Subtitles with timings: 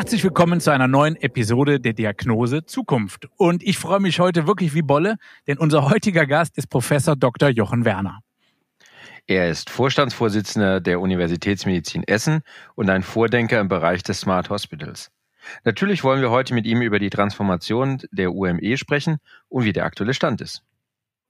[0.00, 3.28] Herzlich willkommen zu einer neuen Episode der Diagnose Zukunft.
[3.36, 7.50] Und ich freue mich heute wirklich wie Bolle, denn unser heutiger Gast ist Professor Dr.
[7.50, 8.20] Jochen Werner.
[9.26, 12.40] Er ist Vorstandsvorsitzender der Universitätsmedizin Essen
[12.76, 15.10] und ein Vordenker im Bereich des Smart Hospitals.
[15.64, 19.18] Natürlich wollen wir heute mit ihm über die Transformation der UME sprechen
[19.50, 20.62] und wie der aktuelle Stand ist.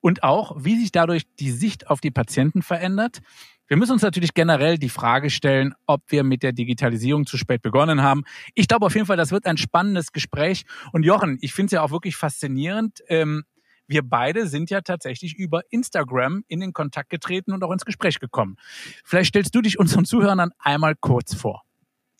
[0.01, 3.21] Und auch, wie sich dadurch die Sicht auf die Patienten verändert.
[3.71, 7.63] Wir müssen uns natürlich generell die Frage stellen, ob wir mit der Digitalisierung zu spät
[7.63, 8.25] begonnen haben.
[8.57, 10.65] Ich glaube auf jeden Fall, das wird ein spannendes Gespräch.
[10.91, 12.99] Und Jochen, ich finde es ja auch wirklich faszinierend.
[13.07, 13.45] Ähm,
[13.87, 18.19] wir beide sind ja tatsächlich über Instagram in den Kontakt getreten und auch ins Gespräch
[18.19, 18.57] gekommen.
[19.05, 21.63] Vielleicht stellst du dich unseren Zuhörern einmal kurz vor.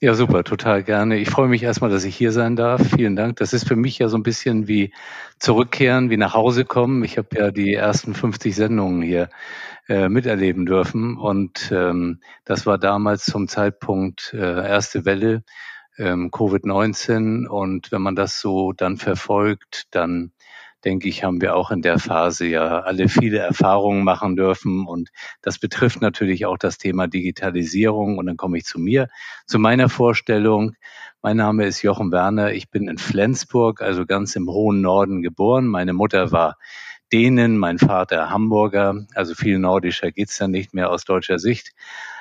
[0.03, 1.19] Ja, super, total gerne.
[1.19, 2.81] Ich freue mich erstmal, dass ich hier sein darf.
[2.97, 3.37] Vielen Dank.
[3.37, 4.95] Das ist für mich ja so ein bisschen wie
[5.39, 7.05] zurückkehren, wie nach Hause kommen.
[7.05, 9.29] Ich habe ja die ersten 50 Sendungen hier
[9.89, 15.45] äh, miterleben dürfen und ähm, das war damals zum Zeitpunkt äh, erste Welle
[15.99, 20.33] ähm, Covid-19 und wenn man das so dann verfolgt, dann
[20.85, 24.87] denke ich, haben wir auch in der Phase ja alle viele Erfahrungen machen dürfen.
[24.87, 25.11] Und
[25.43, 28.19] das betrifft natürlich auch das Thema Digitalisierung.
[28.19, 29.09] Und dann komme ich zu mir,
[29.47, 30.75] zu meiner Vorstellung.
[31.23, 32.53] Mein Name ist Jochen Werner.
[32.53, 35.67] Ich bin in Flensburg, also ganz im hohen Norden geboren.
[35.67, 36.57] Meine Mutter war
[37.13, 41.73] Dänen, mein Vater Hamburger, also viel nordischer geht's dann nicht mehr aus deutscher Sicht.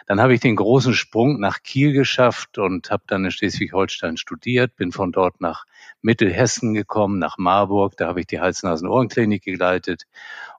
[0.10, 4.76] Dann habe ich den großen Sprung nach Kiel geschafft und habe dann in Schleswig-Holstein studiert,
[4.76, 5.66] bin von dort nach
[6.02, 10.06] Mittelhessen gekommen, nach Marburg, da habe ich die Hals-Nasen-Ohrenklinik geleitet.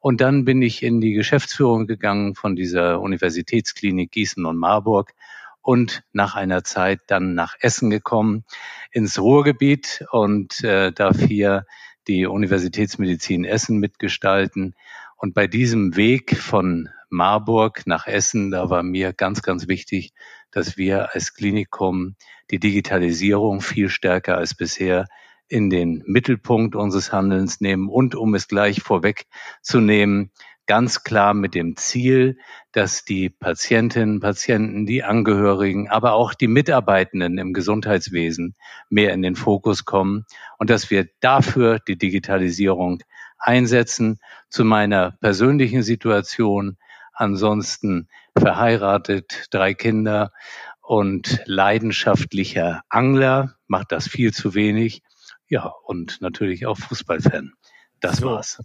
[0.01, 5.15] Und dann bin ich in die Geschäftsführung gegangen von dieser Universitätsklinik Gießen und Marburg
[5.63, 8.45] und nach einer Zeit dann nach Essen gekommen,
[8.93, 11.67] ins Ruhrgebiet und äh, darf hier
[12.07, 14.77] die Universitätsmedizin Essen mitgestalten.
[15.17, 20.13] Und bei diesem Weg von Marburg nach Essen, da war mir ganz, ganz wichtig,
[20.51, 22.17] dass wir als Klinikum
[22.51, 25.07] die Digitalisierung viel stärker als bisher
[25.49, 30.31] in den Mittelpunkt unseres Handelns nehmen und um es gleich vorwegzunehmen,
[30.67, 32.39] ganz klar mit dem Ziel,
[32.71, 38.55] dass die Patientinnen, Patienten, die Angehörigen, aber auch die Mitarbeitenden im Gesundheitswesen
[38.89, 40.27] mehr in den Fokus kommen
[40.59, 43.03] und dass wir dafür die Digitalisierung
[43.37, 44.21] einsetzen.
[44.49, 46.77] Zu meiner persönlichen Situation,
[47.21, 50.33] ansonsten verheiratet, drei Kinder
[50.81, 55.03] und leidenschaftlicher Angler, macht das viel zu wenig.
[55.49, 57.53] Ja, und natürlich auch Fußballfan.
[58.01, 58.27] Das so.
[58.27, 58.63] war's.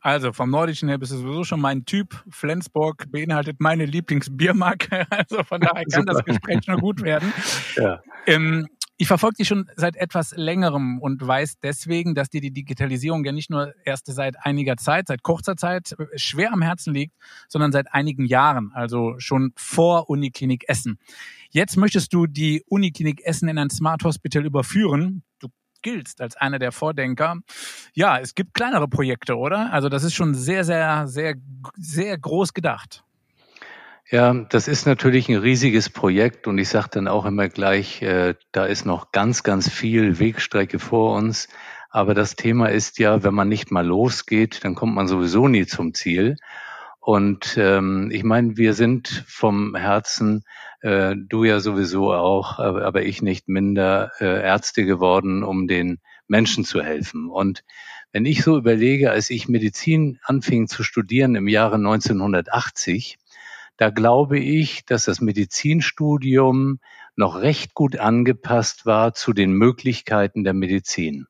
[0.00, 2.22] Also vom Nordischen her bist du sowieso schon mein Typ.
[2.30, 5.06] Flensburg beinhaltet meine Lieblingsbiermarke.
[5.10, 7.32] Also von daher kann das Gespräch schon gut werden.
[7.76, 8.02] Ja.
[8.26, 8.68] Ähm,
[8.98, 13.32] ich verfolge dich schon seit etwas längerem und weiß deswegen, dass dir die Digitalisierung ja
[13.32, 17.14] nicht nur erst seit einiger Zeit, seit kurzer Zeit schwer am Herzen liegt,
[17.48, 20.98] sondern seit einigen Jahren, also schon vor Uniklinik Essen.
[21.50, 25.22] Jetzt möchtest du die Uniklinik Essen in ein Smart Hospital überführen.
[25.40, 25.48] Du
[25.82, 27.36] giltst als einer der Vordenker.
[27.94, 29.72] Ja, es gibt kleinere Projekte, oder?
[29.72, 31.34] Also das ist schon sehr, sehr, sehr,
[31.76, 33.05] sehr groß gedacht.
[34.08, 38.34] Ja, das ist natürlich ein riesiges Projekt und ich sage dann auch immer gleich, äh,
[38.52, 41.48] da ist noch ganz, ganz viel Wegstrecke vor uns.
[41.90, 45.66] Aber das Thema ist ja, wenn man nicht mal losgeht, dann kommt man sowieso nie
[45.66, 46.36] zum Ziel.
[47.00, 50.44] Und ähm, ich meine, wir sind vom Herzen,
[50.82, 55.98] äh, du ja sowieso auch, aber, aber ich nicht minder, äh, Ärzte geworden, um den
[56.28, 57.28] Menschen zu helfen.
[57.28, 57.64] Und
[58.12, 63.18] wenn ich so überlege, als ich Medizin anfing zu studieren im Jahre 1980,
[63.76, 66.80] da glaube ich, dass das Medizinstudium
[67.14, 71.26] noch recht gut angepasst war zu den Möglichkeiten der Medizin.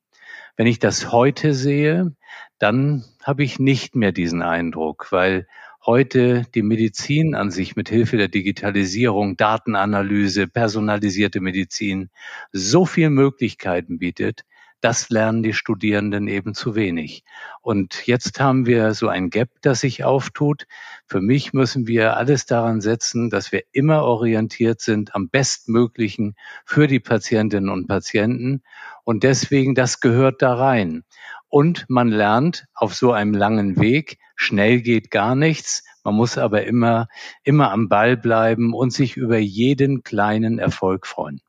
[0.57, 2.15] Wenn ich das heute sehe,
[2.59, 5.47] dann habe ich nicht mehr diesen Eindruck, weil
[5.85, 12.11] heute die Medizin an sich mit Hilfe der Digitalisierung, Datenanalyse, personalisierte Medizin
[12.53, 14.45] so viel Möglichkeiten bietet,
[14.81, 17.25] das lernen die Studierenden eben zu wenig.
[17.63, 20.67] Und jetzt haben wir so ein Gap, das sich auftut.
[21.07, 26.87] Für mich müssen wir alles daran setzen, dass wir immer orientiert sind am bestmöglichen für
[26.87, 28.63] die Patientinnen und Patienten.
[29.05, 31.05] Und deswegen, das gehört da rein.
[31.49, 35.85] Und man lernt auf so einem langen Weg, schnell geht gar nichts.
[36.05, 37.09] Man muss aber immer,
[37.43, 41.41] immer am Ball bleiben und sich über jeden kleinen Erfolg freuen.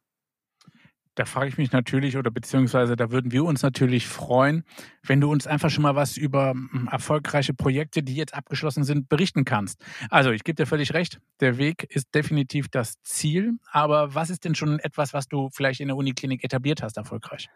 [1.18, 4.64] Da frage ich mich natürlich oder beziehungsweise da würden wir uns natürlich freuen,
[5.02, 9.10] wenn du uns einfach schon mal was über hm, erfolgreiche Projekte, die jetzt abgeschlossen sind,
[9.10, 9.84] berichten kannst.
[10.12, 14.46] Also ich gebe dir völlig recht, der Weg ist definitiv das Ziel, aber was ist
[14.46, 17.50] denn schon etwas, was du vielleicht in der Uniklinik etabliert hast, erfolgreich?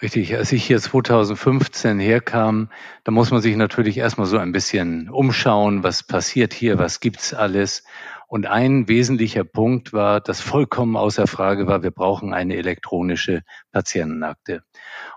[0.00, 2.70] Richtig, als ich hier 2015 herkam,
[3.04, 7.34] da muss man sich natürlich erstmal so ein bisschen umschauen, was passiert hier, was gibt's
[7.34, 7.82] alles.
[8.30, 13.42] Und ein wesentlicher Punkt war, das vollkommen außer Frage war, wir brauchen eine elektronische
[13.72, 14.62] Patientenakte.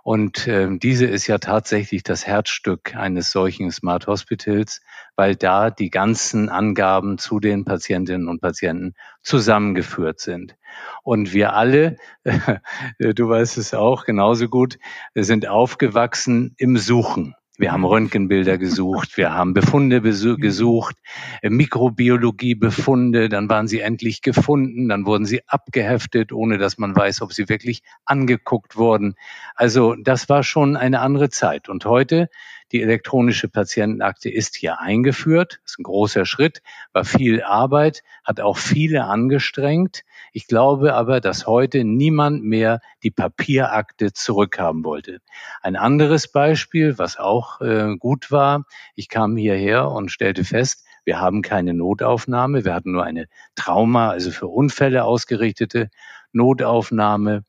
[0.01, 4.81] Und äh, diese ist ja tatsächlich das Herzstück eines solchen Smart Hospitals,
[5.17, 8.93] weil da die ganzen Angaben zu den Patientinnen und Patienten
[9.23, 10.55] zusammengeführt sind.
[11.03, 11.97] Und wir alle,
[12.97, 14.79] du weißt es auch genauso gut,
[15.15, 17.35] sind aufgewachsen im Suchen.
[17.61, 20.95] Wir haben Röntgenbilder gesucht, wir haben Befunde gesucht,
[21.43, 27.21] äh, Mikrobiologie-Befunde, dann waren sie endlich gefunden, dann wurden sie abgeheftet, ohne dass man weiß,
[27.21, 29.13] ob sie wirklich angeguckt wurden.
[29.53, 31.69] Also das war schon eine andere Zeit.
[31.69, 32.29] Und heute
[32.71, 35.59] die elektronische Patientenakte ist hier eingeführt.
[35.63, 36.61] Das ist ein großer Schritt,
[36.93, 40.03] war viel Arbeit, hat auch viele angestrengt.
[40.33, 45.19] Ich glaube aber, dass heute niemand mehr die Papierakte zurückhaben wollte.
[45.61, 48.65] Ein anderes Beispiel, was auch äh, gut war,
[48.95, 53.25] ich kam hierher und stellte fest, wir haben keine Notaufnahme, wir hatten nur eine
[53.55, 55.89] Trauma, also für Unfälle ausgerichtete
[56.31, 57.43] Notaufnahme.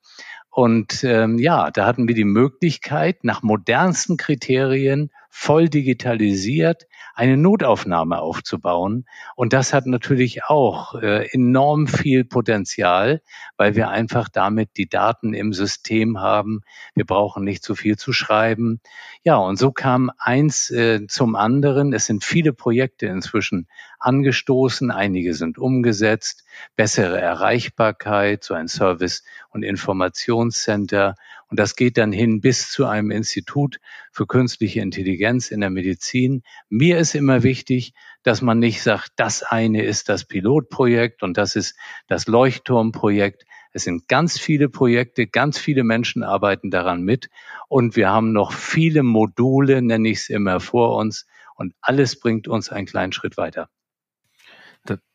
[0.54, 8.20] Und ähm, ja, da hatten wir die Möglichkeit, nach modernsten Kriterien voll digitalisiert eine Notaufnahme
[8.20, 9.06] aufzubauen.
[9.34, 13.22] Und das hat natürlich auch äh, enorm viel Potenzial,
[13.56, 16.60] weil wir einfach damit die Daten im System haben.
[16.94, 18.80] Wir brauchen nicht so viel zu schreiben.
[19.24, 21.94] Ja, und so kam eins äh, zum anderen.
[21.94, 23.68] Es sind viele Projekte inzwischen
[24.00, 26.44] angestoßen, einige sind umgesetzt,
[26.76, 31.14] bessere Erreichbarkeit, so ein Service- und Informationscenter.
[31.52, 33.78] Und das geht dann hin bis zu einem Institut
[34.10, 36.44] für künstliche Intelligenz in der Medizin.
[36.70, 41.54] Mir ist immer wichtig, dass man nicht sagt, das eine ist das Pilotprojekt und das
[41.54, 41.76] ist
[42.08, 43.44] das Leuchtturmprojekt.
[43.74, 47.28] Es sind ganz viele Projekte, ganz viele Menschen arbeiten daran mit
[47.68, 52.48] und wir haben noch viele Module, nenne ich es immer, vor uns und alles bringt
[52.48, 53.68] uns einen kleinen Schritt weiter.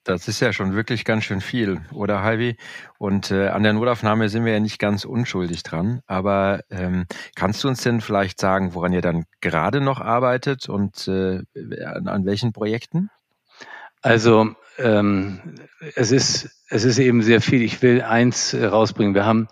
[0.04, 2.56] Das, ist ja schon wirklich ganz schön viel, oder Halvi?
[2.98, 6.02] Und äh, an der Notaufnahme sind wir ja nicht ganz unschuldig dran.
[6.08, 7.06] Aber ähm,
[7.36, 11.42] kannst du uns denn vielleicht sagen, woran ihr dann gerade noch arbeitet und äh,
[11.84, 13.10] an, an welchen Projekten?
[14.02, 15.56] Also ähm,
[15.96, 17.62] es ist es ist eben sehr viel.
[17.62, 19.16] Ich will eins äh, rausbringen.
[19.16, 19.48] Wir haben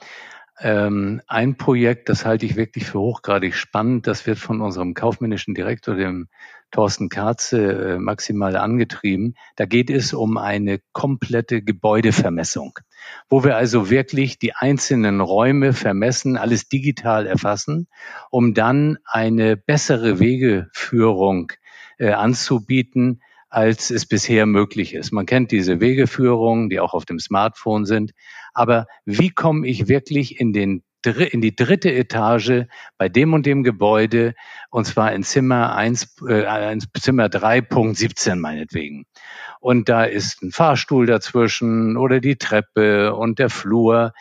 [0.59, 4.07] ähm, ein Projekt, das halte ich wirklich für hochgradig spannend.
[4.07, 6.27] Das wird von unserem kaufmännischen Direktor, dem
[6.71, 9.35] Thorsten Karze, äh, maximal angetrieben.
[9.56, 12.79] Da geht es um eine komplette Gebäudevermessung,
[13.29, 17.88] wo wir also wirklich die einzelnen Räume vermessen, alles digital erfassen,
[18.29, 21.51] um dann eine bessere Wegeführung
[21.97, 25.13] äh, anzubieten, als es bisher möglich ist.
[25.13, 28.12] Man kennt diese Wegeführungen, die auch auf dem Smartphone sind.
[28.53, 32.66] Aber wie komme ich wirklich in den in die dritte Etage
[32.98, 34.34] bei dem und dem Gebäude
[34.69, 39.06] und zwar in Zimmer 1, äh, Zimmer 3.17 meinetwegen.
[39.60, 44.13] Und da ist ein Fahrstuhl dazwischen oder die Treppe und der Flur.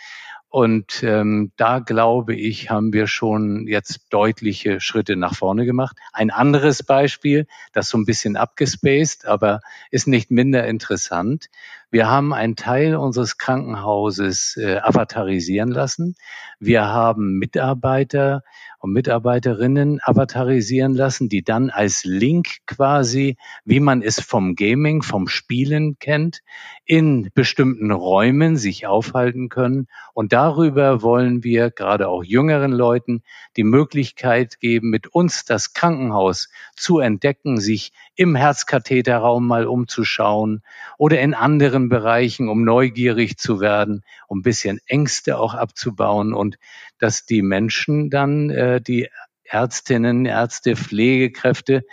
[0.48, 5.96] Und ähm, da glaube ich, haben wir schon jetzt deutliche Schritte nach vorne gemacht.
[6.12, 11.46] Ein anderes Beispiel, das so ein bisschen abgespaced, aber ist nicht minder interessant.
[11.94, 16.16] Wir haben einen Teil unseres Krankenhauses äh, avatarisieren lassen.
[16.58, 18.42] Wir haben Mitarbeiter
[18.84, 25.26] und Mitarbeiterinnen avatarisieren lassen, die dann als Link quasi, wie man es vom Gaming, vom
[25.26, 26.42] Spielen kennt,
[26.84, 29.86] in bestimmten Räumen sich aufhalten können.
[30.12, 33.22] Und darüber wollen wir gerade auch jüngeren Leuten
[33.56, 40.62] die Möglichkeit geben, mit uns das Krankenhaus zu entdecken, sich im Herzkatheterraum mal umzuschauen
[40.98, 46.56] oder in anderen Bereichen, um neugierig zu werden, um ein bisschen Ängste auch abzubauen und
[46.98, 49.08] dass die Menschen dann, äh, die
[49.44, 51.84] Ärztinnen, Ärzte, Pflegekräfte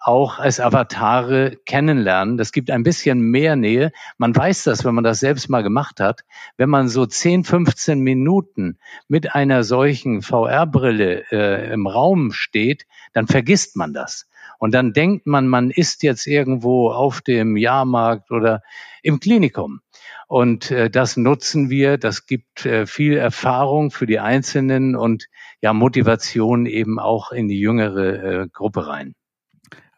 [0.00, 2.38] auch als Avatare kennenlernen.
[2.38, 3.92] Das gibt ein bisschen mehr Nähe.
[4.16, 6.22] Man weiß das, wenn man das selbst mal gemacht hat.
[6.56, 8.78] Wenn man so 10, 15 Minuten
[9.08, 14.26] mit einer solchen VR-Brille äh, im Raum steht, dann vergisst man das.
[14.60, 18.62] Und dann denkt man, man ist jetzt irgendwo auf dem Jahrmarkt oder
[19.02, 19.80] im Klinikum.
[20.28, 21.96] Und äh, das nutzen wir.
[21.96, 25.28] Das gibt äh, viel Erfahrung für die Einzelnen und
[25.62, 29.14] ja Motivation eben auch in die jüngere äh, Gruppe rein.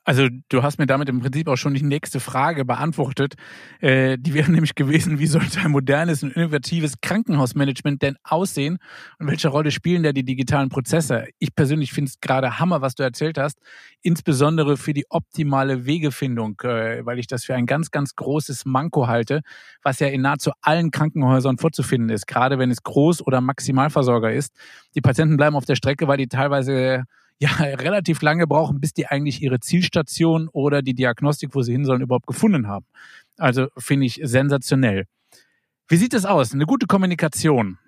[0.05, 3.35] Also du hast mir damit im Prinzip auch schon die nächste Frage beantwortet.
[3.81, 8.79] Äh, die wäre nämlich gewesen, wie sollte ein modernes und innovatives Krankenhausmanagement denn aussehen
[9.21, 11.27] und welche Rolle spielen da die digitalen Prozesse?
[11.39, 13.61] Ich persönlich finde es gerade Hammer, was du erzählt hast,
[14.03, 19.07] insbesondere für die optimale Wegefindung, äh, weil ich das für ein ganz, ganz großes Manko
[19.07, 19.43] halte,
[19.85, 24.53] was ja in nahezu allen Krankenhäusern vorzufinden ist, gerade wenn es Groß- oder Maximalversorger ist.
[24.97, 27.05] Die Patienten bleiben auf der Strecke, weil die teilweise
[27.39, 31.85] ja relativ lange brauchen, bis die eigentlich ihre Zielstation oder die Diagnostik, wo sie hin
[31.85, 32.87] sollen, überhaupt gefunden haben.
[33.39, 35.07] Also finde ich sensationell.
[35.89, 36.55] Wie sieht es aus?
[36.55, 37.79] Eine gute Kommunikation.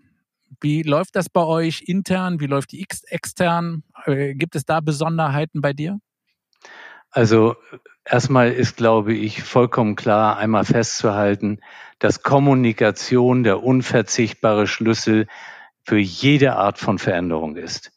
[0.60, 2.40] Wie läuft das bei euch intern?
[2.40, 3.82] Wie läuft die extern?
[4.04, 5.98] Äh, gibt es da Besonderheiten bei dir?
[7.10, 7.56] Also
[8.04, 11.60] erstmal ist, glaube ich, vollkommen klar, einmal festzuhalten,
[11.98, 15.26] dass Kommunikation der unverzichtbare Schlüssel
[15.84, 17.92] für jede Art von Veränderung ist.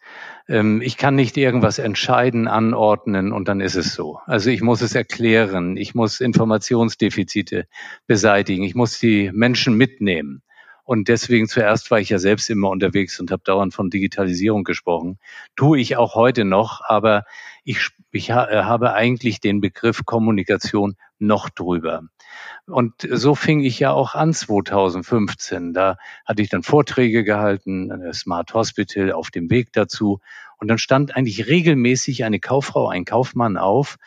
[0.47, 4.19] Ähm, ich kann nicht irgendwas entscheiden, anordnen und dann ist es so.
[4.25, 7.67] Also ich muss es erklären, ich muss Informationsdefizite
[8.07, 10.41] beseitigen, ich muss die Menschen mitnehmen.
[10.83, 15.19] Und deswegen zuerst war ich ja selbst immer unterwegs und habe dauernd von Digitalisierung gesprochen.
[15.57, 17.25] Tue ich auch heute noch, aber
[17.65, 22.03] ich, ich habe eigentlich den Begriff Kommunikation noch drüber.
[22.67, 25.73] Und so fing ich ja auch an 2015.
[25.73, 30.19] Da hatte ich dann Vorträge gehalten, Smart Hospital auf dem Weg dazu.
[30.57, 33.97] Und dann stand eigentlich regelmäßig eine Kauffrau, ein Kaufmann auf,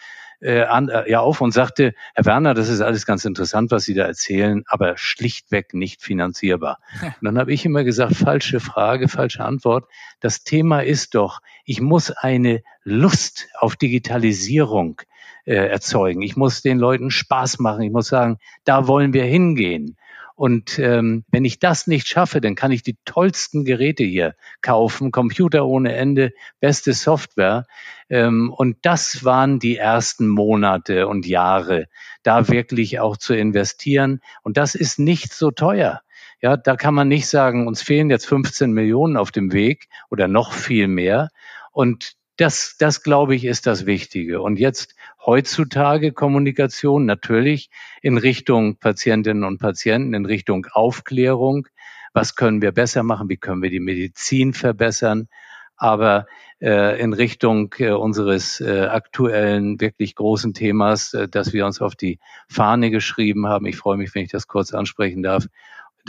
[0.40, 3.84] äh, an, äh, ja auf und sagte, Herr Werner, das ist alles ganz interessant, was
[3.84, 6.78] Sie da erzählen, aber schlichtweg nicht finanzierbar.
[7.02, 9.86] Und dann habe ich immer gesagt, falsche Frage, falsche Antwort.
[10.20, 15.02] Das Thema ist doch, ich muss eine Lust auf Digitalisierung
[15.44, 16.22] äh, erzeugen.
[16.22, 17.82] Ich muss den Leuten Spaß machen.
[17.82, 19.96] Ich muss sagen, da wollen wir hingehen.
[20.40, 25.12] Und ähm, wenn ich das nicht schaffe, dann kann ich die tollsten Geräte hier kaufen,
[25.12, 27.66] Computer ohne Ende, beste Software.
[28.08, 31.88] Ähm, und das waren die ersten Monate und Jahre,
[32.22, 34.22] da wirklich auch zu investieren.
[34.42, 36.00] Und das ist nicht so teuer.
[36.40, 40.26] Ja, da kann man nicht sagen, uns fehlen jetzt 15 Millionen auf dem Weg oder
[40.26, 41.28] noch viel mehr.
[41.70, 44.40] Und das, das glaube ich, ist das Wichtige.
[44.40, 47.70] Und jetzt heutzutage Kommunikation natürlich
[48.02, 51.68] in Richtung Patientinnen und Patienten, in Richtung Aufklärung.
[52.12, 53.28] Was können wir besser machen?
[53.28, 55.28] Wie können wir die Medizin verbessern?
[55.76, 56.26] Aber
[56.60, 61.94] äh, in Richtung äh, unseres äh, aktuellen, wirklich großen Themas, äh, das wir uns auf
[61.94, 63.66] die Fahne geschrieben haben.
[63.66, 65.46] Ich freue mich, wenn ich das kurz ansprechen darf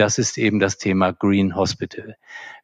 [0.02, 2.16] das ist eben das Thema Green Hospital.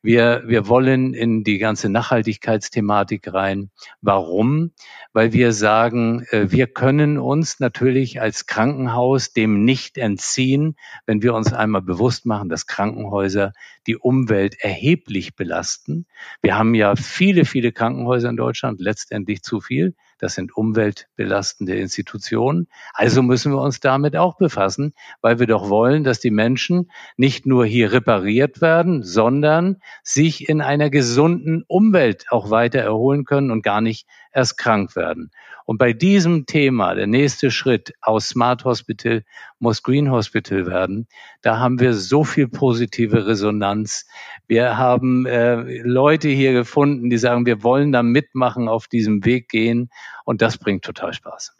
[0.02, 3.70] Wir, wir wollen in die ganze Nachhaltigkeitsthematik rein.
[4.02, 4.72] Warum?
[5.14, 11.36] Weil wir sagen, äh, wir können uns natürlich als Krankenhaus dem nicht entziehen, wenn wir
[11.36, 13.54] uns einmal bewusst machen, dass Krankenhäuser
[13.86, 16.08] die Umwelt erheblich belasten.
[16.42, 19.94] Wir haben ja viele, viele Krankenhäuser in Deutschland, letztendlich zu viel.
[20.20, 22.68] Das sind umweltbelastende Institutionen.
[22.94, 27.46] Also müssen wir uns damit auch befassen, weil wir doch wollen, dass die Menschen nicht
[27.46, 33.62] nur hier repariert werden, sondern sich in einer gesunden Umwelt auch weiter erholen können und
[33.62, 35.32] gar nicht erst krank werden.
[35.68, 39.26] Und bei diesem Thema, der nächste Schritt aus Smart Hospital
[39.60, 41.10] muss Green Hospital werden,
[41.42, 44.08] da haben wir so viel positive Resonanz.
[44.48, 49.50] Wir haben äh, Leute hier gefunden, die sagen, wir wollen da mitmachen, auf diesem Weg
[49.50, 49.90] gehen.
[50.24, 51.54] Und das bringt total Spaß.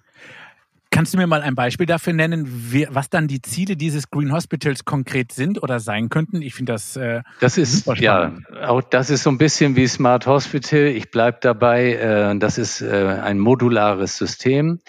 [0.98, 2.48] Kannst du mir mal ein Beispiel dafür nennen,
[2.90, 6.42] was dann die Ziele dieses Green Hospitals konkret sind oder sein könnten?
[6.42, 6.96] Ich finde das.
[6.96, 8.34] Äh, das ist ja
[8.66, 10.88] auch das ist so ein bisschen wie Smart Hospital.
[10.88, 11.94] Ich bleibe dabei.
[11.94, 14.80] Äh, das ist äh, ein modulares System.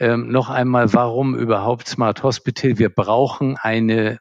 [0.00, 2.78] Ähm, noch einmal, warum überhaupt Smart Hospital?
[2.78, 4.20] Wir brauchen eine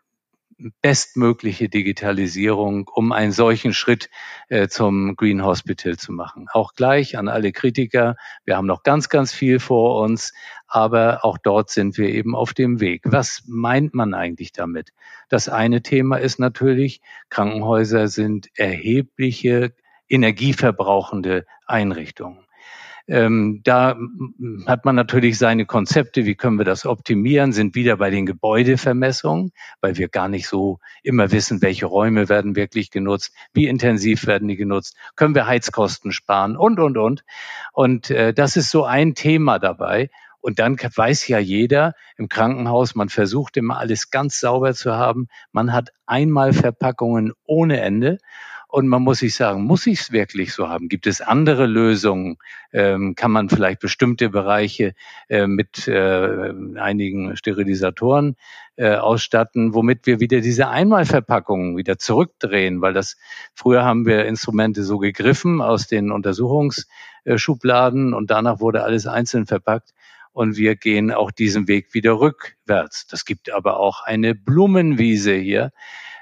[0.81, 4.09] bestmögliche Digitalisierung, um einen solchen Schritt
[4.49, 6.47] äh, zum Green Hospital zu machen.
[6.51, 10.33] Auch gleich an alle Kritiker, wir haben noch ganz, ganz viel vor uns,
[10.67, 13.03] aber auch dort sind wir eben auf dem Weg.
[13.05, 14.93] Was meint man eigentlich damit?
[15.29, 19.73] Das eine Thema ist natürlich, Krankenhäuser sind erhebliche
[20.09, 22.46] energieverbrauchende Einrichtungen.
[23.07, 23.97] Ähm, da
[24.65, 29.51] hat man natürlich seine Konzepte, wie können wir das optimieren, sind wieder bei den Gebäudevermessungen,
[29.79, 34.49] weil wir gar nicht so immer wissen, welche Räume werden wirklich genutzt, wie intensiv werden
[34.49, 37.23] die genutzt, können wir Heizkosten sparen und, und, und.
[37.71, 40.09] Und äh, das ist so ein Thema dabei.
[40.39, 45.27] Und dann weiß ja jeder im Krankenhaus, man versucht immer alles ganz sauber zu haben.
[45.51, 48.19] Man hat einmal Verpackungen ohne Ende.
[48.77, 50.87] Und man muss sich sagen, muss ich es wirklich so haben?
[50.87, 52.37] Gibt es andere Lösungen?
[52.71, 54.93] Ähm, kann man vielleicht bestimmte Bereiche
[55.29, 58.35] äh, mit äh, einigen Sterilisatoren
[58.75, 62.79] äh, ausstatten, womit wir wieder diese Einmalverpackungen wieder zurückdrehen?
[62.79, 63.17] Weil das
[63.55, 69.95] früher haben wir Instrumente so gegriffen aus den Untersuchungsschubladen und danach wurde alles einzeln verpackt.
[70.33, 73.07] und wir gehen auch diesen Weg wieder rückwärts.
[73.07, 75.71] Das gibt aber auch eine Blumenwiese hier,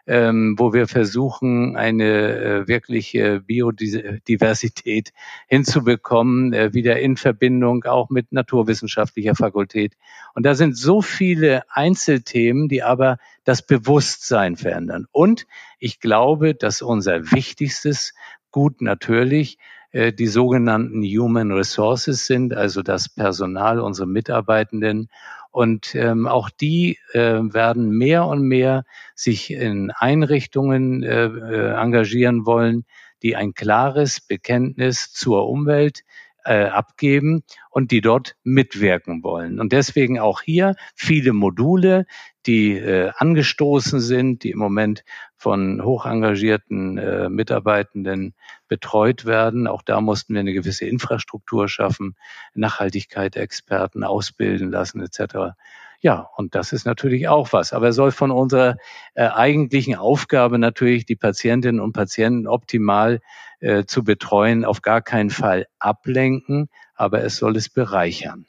[0.08, 5.14] ähm, wo wir versuchen, eine äh, wirkliche Biodiversität
[5.48, 9.94] hinzubekommen, äh, wieder in Verbindung auch mit naturwissenschaftlicher Fakultät.
[10.34, 15.08] Und da sind so viele Einzelthemen, die aber das Bewusstsein verändern.
[15.12, 15.48] Und
[15.80, 18.14] ich glaube, dass unser wichtigstes
[18.52, 19.58] Gut natürlich
[19.92, 25.10] äh, die sogenannten Human Resources sind, also das Personal, unsere Mitarbeitenden.
[25.56, 28.84] Und ähm, auch die äh, werden mehr und mehr
[29.16, 32.84] sich in Einrichtungen äh, äh, engagieren wollen,
[33.24, 36.02] die ein klares Bekenntnis zur Umwelt
[36.46, 39.60] äh, abgeben und die dort mitwirken wollen.
[39.60, 42.06] Und deswegen auch hier viele Module,
[42.46, 45.04] die äh, angestoßen sind, die im Moment
[45.36, 48.36] von hoch engagierten äh, Mitarbeitenden
[48.68, 49.68] betreut werden.
[49.68, 52.16] Auch da mussten wir eine gewisse Infrastruktur schaffen,
[52.54, 55.56] Nachhaltigkeit Experten ausbilden lassen etc.
[56.02, 57.74] Ja, und das ist natürlich auch was.
[57.74, 58.78] Aber er soll von unserer
[59.14, 63.22] äh, eigentlichen Aufgabe natürlich, die Patientinnen und Patienten optimal
[63.60, 68.46] äh, zu betreuen, auf gar keinen Fall ablenken, aber es soll es bereichern.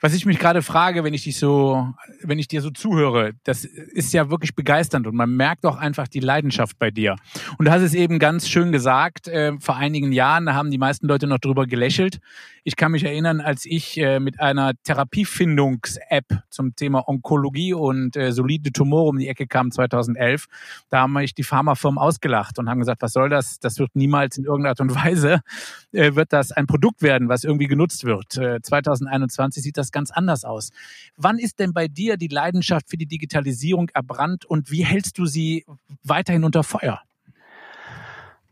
[0.00, 3.64] Was ich mich gerade frage, wenn ich dich so, wenn ich dir so zuhöre, das
[3.64, 7.16] ist ja wirklich begeisternd und man merkt auch einfach die Leidenschaft bei dir.
[7.58, 10.78] Und du hast es eben ganz schön gesagt, äh, vor einigen Jahren, da haben die
[10.78, 12.20] meisten Leute noch drüber gelächelt.
[12.62, 18.30] Ich kann mich erinnern, als ich äh, mit einer Therapiefindungs-App zum Thema Onkologie und äh,
[18.30, 20.46] solide Tumore um die Ecke kam 2011,
[20.90, 23.58] da haben mich die Pharmafirmen ausgelacht und haben gesagt, was soll das?
[23.58, 25.40] Das wird niemals in irgendeiner Art und Weise,
[25.92, 28.36] äh, wird das ein Produkt werden, was irgendwie genutzt wird.
[28.36, 30.70] Äh, 2021 sieht das das ganz anders aus.
[31.16, 35.26] Wann ist denn bei dir die Leidenschaft für die Digitalisierung erbrannt und wie hältst du
[35.26, 35.64] sie
[36.04, 37.02] weiterhin unter Feuer?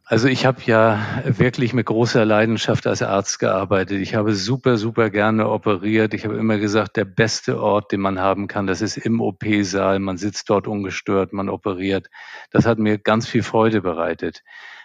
[0.09, 4.01] Also ich habe ja wirklich mit großer Leidenschaft als Arzt gearbeitet.
[4.01, 6.15] Ich habe super, super gerne operiert.
[6.15, 9.99] Ich habe immer gesagt, der beste Ort, den man haben kann, das ist im OP-Saal.
[9.99, 12.09] Man sitzt dort ungestört, man operiert.
[12.53, 14.45] Das hat mir ganz viel Freude bereitet.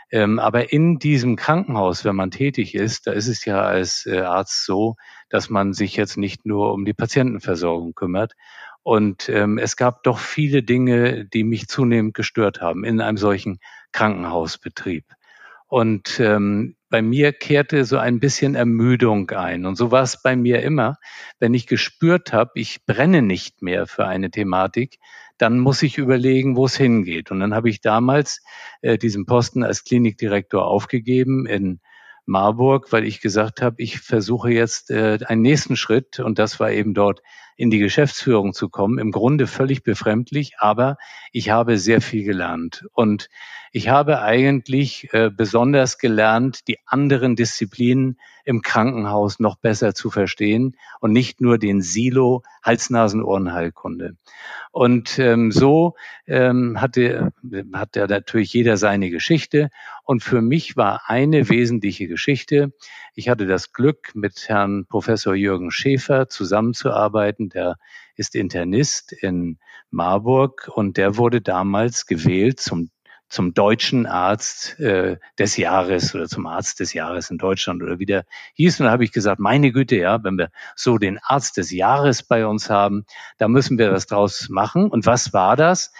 [0.09, 4.21] Ähm, aber in diesem Krankenhaus, wenn man tätig ist, da ist es ja als äh,
[4.21, 4.95] Arzt so,
[5.31, 8.33] dass man sich jetzt nicht nur um die Patientenversorgung kümmert.
[8.83, 13.59] Und ähm, es gab doch viele Dinge, die mich zunehmend gestört haben in einem solchen
[13.91, 15.05] Krankenhausbetrieb.
[15.67, 19.65] Und ähm, bei mir kehrte so ein bisschen Ermüdung ein.
[19.65, 20.97] Und so war es bei mir immer.
[21.39, 24.99] Wenn ich gespürt habe, ich brenne nicht mehr für eine Thematik,
[25.37, 27.31] dann muss ich überlegen, wo es hingeht.
[27.31, 28.43] Und dann habe ich damals
[28.81, 31.79] äh, diesen Posten als Klinikdirektor aufgegeben in
[32.31, 36.19] Marburg, weil ich gesagt habe, ich versuche jetzt äh, einen nächsten Schritt.
[36.19, 37.21] Und das war eben dort
[37.61, 38.97] in die Geschäftsführung zu kommen.
[38.97, 40.97] Im Grunde völlig befremdlich, aber
[41.31, 43.29] ich habe sehr viel gelernt und
[43.71, 50.75] ich habe eigentlich äh, besonders gelernt, die anderen Disziplinen im Krankenhaus noch besser zu verstehen
[50.99, 54.17] und nicht nur den Silo Hals-Nasen-Ohrenheilkunde.
[54.71, 55.95] Und ähm, so
[56.27, 57.31] ähm, hatte,
[57.73, 59.69] hat ja natürlich jeder seine Geschichte.
[60.03, 62.73] Und für mich war eine wesentliche Geschichte.
[63.15, 67.50] Ich hatte das Glück, mit Herrn Professor Jürgen Schäfer zusammenzuarbeiten.
[67.53, 67.77] Der
[68.15, 69.59] ist Internist in
[69.89, 72.89] Marburg und der wurde damals gewählt zum
[73.31, 78.05] zum deutschen Arzt äh, des Jahres oder zum Arzt des Jahres in Deutschland oder wie
[78.05, 78.81] der hieß.
[78.81, 82.23] Und da habe ich gesagt, meine Güte, ja, wenn wir so den Arzt des Jahres
[82.23, 83.05] bei uns haben,
[83.37, 84.89] da müssen wir was draus machen.
[84.89, 85.93] Und was war das?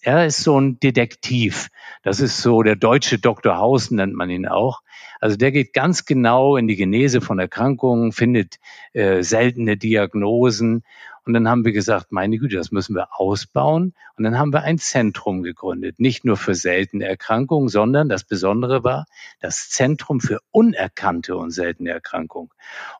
[0.00, 1.70] Er ist so ein Detektiv.
[2.04, 3.56] Das ist so der deutsche Dr.
[3.56, 4.82] Haus, nennt man ihn auch.
[5.20, 8.58] Also der geht ganz genau in die Genese von Erkrankungen, findet
[8.92, 10.84] äh, seltene Diagnosen
[11.26, 13.94] und dann haben wir gesagt, meine Güte, das müssen wir ausbauen.
[14.16, 18.84] Und dann haben wir ein Zentrum gegründet, nicht nur für seltene Erkrankungen, sondern das Besondere
[18.84, 19.06] war
[19.40, 22.50] das Zentrum für unerkannte und seltene Erkrankungen.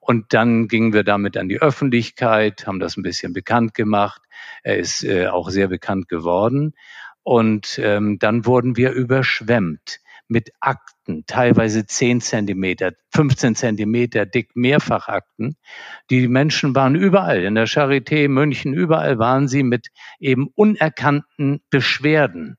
[0.00, 4.22] Und dann gingen wir damit an die Öffentlichkeit, haben das ein bisschen bekannt gemacht.
[4.64, 6.74] Er ist äh, auch sehr bekannt geworden.
[7.22, 10.95] Und ähm, dann wurden wir überschwemmt mit Akten,
[11.26, 15.56] teilweise 10 Zentimeter, 15 Zentimeter dick Mehrfachakten.
[16.10, 19.88] Die Menschen waren überall, in der Charité, München, überall waren sie mit
[20.18, 22.56] eben unerkannten Beschwerden.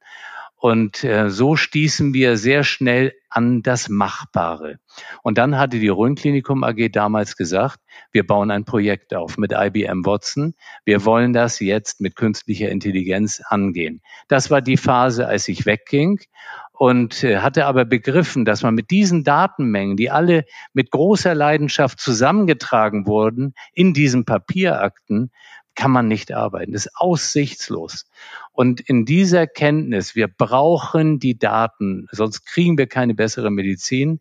[0.59, 4.79] Und äh, so stießen wir sehr schnell an das Machbare.
[5.21, 7.79] Und dann hatte die Rhön-Klinikum AG damals gesagt,
[8.11, 10.55] wir bauen ein Projekt auf mit IBM Watson.
[10.83, 14.01] Wir wollen das jetzt mit künstlicher Intelligenz angehen.
[14.27, 16.21] Das war die Phase, als ich wegging
[16.77, 21.99] und äh, hatte aber begriffen, dass man mit diesen Datenmengen, die alle mit großer Leidenschaft
[21.99, 25.31] zusammengetragen wurden in diesen Papierakten,
[25.73, 26.73] kann man nicht arbeiten.
[26.73, 28.05] Das ist aussichtslos.
[28.51, 34.19] Und in dieser Kenntnis, wir brauchen die Daten, sonst kriegen wir keine bessere Medizin,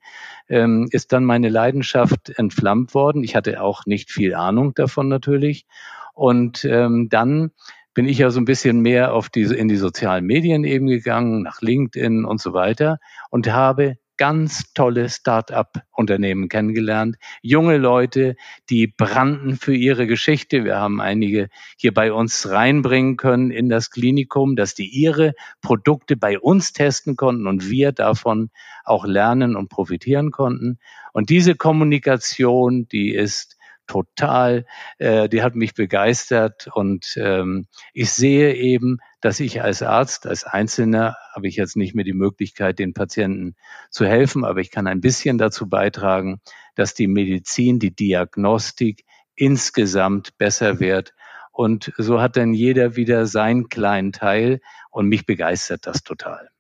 [0.49, 3.25] ähm, ist dann meine Leidenschaft entflammt worden.
[3.25, 5.66] Ich hatte auch nicht viel Ahnung davon natürlich.
[6.12, 7.53] Und ähm, dann
[7.96, 11.42] bin ich ja so ein bisschen mehr auf diese, in die sozialen Medien eben gegangen,
[11.42, 12.98] nach LinkedIn und so weiter
[13.30, 17.16] und habe ganz tolle Start-up-Unternehmen kennengelernt.
[17.40, 18.37] Junge Leute,
[18.68, 20.62] die brannten für ihre Geschichte.
[20.64, 25.32] Wir haben einige hier bei uns reinbringen können in das Klinikum, dass die ihre
[25.62, 28.50] Produkte bei uns testen konnten und wir davon
[28.85, 30.78] auch lernen und profitieren konnten.
[31.14, 33.56] Und diese Kommunikation, die ist
[33.87, 34.66] total,
[34.99, 40.44] äh, die hat mich begeistert und ähm, ich sehe eben, dass ich als Arzt, als
[40.44, 43.57] Einzelner, habe ich jetzt nicht mehr die Möglichkeit, den Patienten
[43.90, 46.40] zu helfen, aber ich kann ein bisschen dazu beitragen,
[46.75, 51.14] dass die Medizin, die Diagnostik insgesamt besser wird.
[51.53, 56.51] Und so hat dann jeder wieder seinen kleinen Teil und mich begeistert das total.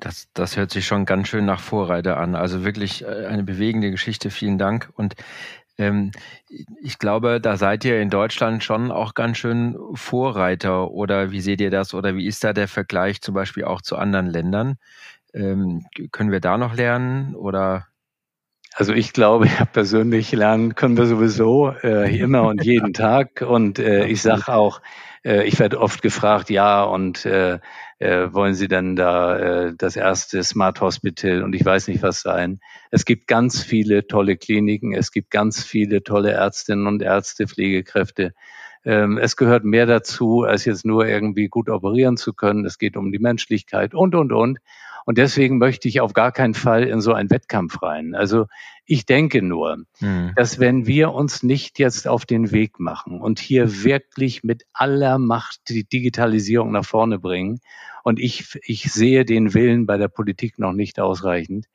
[0.00, 2.34] Das, das hört sich schon ganz schön nach Vorreiter an.
[2.34, 4.30] Also wirklich äh, eine bewegende Geschichte.
[4.30, 4.90] Vielen Dank.
[4.96, 5.14] Und
[5.80, 6.10] ähm,
[6.82, 10.90] ich glaube, da seid ihr in Deutschland schon auch ganz schön Vorreiter.
[10.90, 11.94] Oder wie seht ihr das?
[11.94, 14.76] Oder wie ist da der Vergleich zum Beispiel auch zu anderen Ländern?
[15.32, 17.34] Ähm, können wir da noch lernen?
[17.34, 17.86] Oder
[18.74, 23.42] also ich glaube, ja, persönlich lernen können wir sowieso äh, immer und jeden Tag.
[23.42, 24.80] Und äh, ich sage auch,
[25.24, 27.58] äh, ich werde oft gefragt, ja, und äh,
[27.98, 32.22] äh, wollen Sie denn da äh, das erste Smart Hospital und ich weiß nicht was
[32.22, 32.60] sein.
[32.90, 38.34] Es gibt ganz viele tolle Kliniken, es gibt ganz viele tolle Ärztinnen und Ärzte, Pflegekräfte.
[38.84, 42.64] Ähm, es gehört mehr dazu, als jetzt nur irgendwie gut operieren zu können.
[42.64, 44.58] Es geht um die Menschlichkeit und, und, und.
[45.06, 48.14] Und deswegen möchte ich auf gar keinen Fall in so einen Wettkampf rein.
[48.14, 48.46] Also
[48.84, 50.32] ich denke nur, mhm.
[50.36, 55.18] dass wenn wir uns nicht jetzt auf den Weg machen und hier wirklich mit aller
[55.18, 57.60] Macht die Digitalisierung nach vorne bringen,
[58.02, 61.66] und ich, ich sehe den Willen bei der Politik noch nicht ausreichend,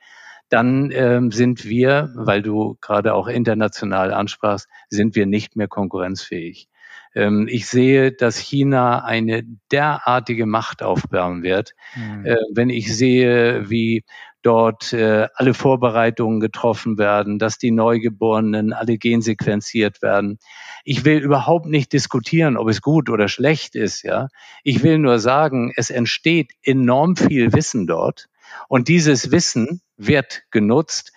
[0.50, 6.68] dann ähm, sind wir, weil du gerade auch international ansprachst, sind wir nicht mehr konkurrenzfähig.
[7.16, 11.72] Ähm, ich sehe, dass China eine derartige Macht aufbauen wird.
[11.96, 12.26] Mhm.
[12.26, 14.04] Äh, wenn ich sehe, wie
[14.46, 20.38] dort äh, alle Vorbereitungen getroffen werden, dass die Neugeborenen alle gensequenziert werden.
[20.84, 24.28] Ich will überhaupt nicht diskutieren, ob es gut oder schlecht ist, ja.
[24.64, 28.28] Ich will nur sagen, es entsteht enorm viel Wissen dort
[28.68, 31.12] und dieses Wissen wird genutzt,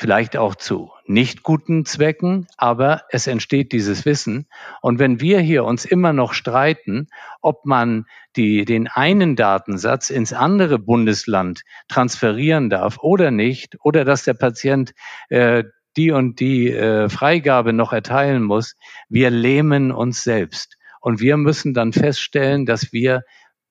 [0.00, 4.46] vielleicht auch zu nicht guten Zwecken, aber es entsteht dieses Wissen.
[4.80, 7.08] Und wenn wir hier uns immer noch streiten,
[7.42, 14.24] ob man die, den einen Datensatz ins andere Bundesland transferieren darf oder nicht, oder dass
[14.24, 14.94] der Patient
[15.28, 15.64] äh,
[15.98, 18.76] die und die äh, Freigabe noch erteilen muss,
[19.10, 20.78] wir lähmen uns selbst.
[21.02, 23.22] Und wir müssen dann feststellen, dass wir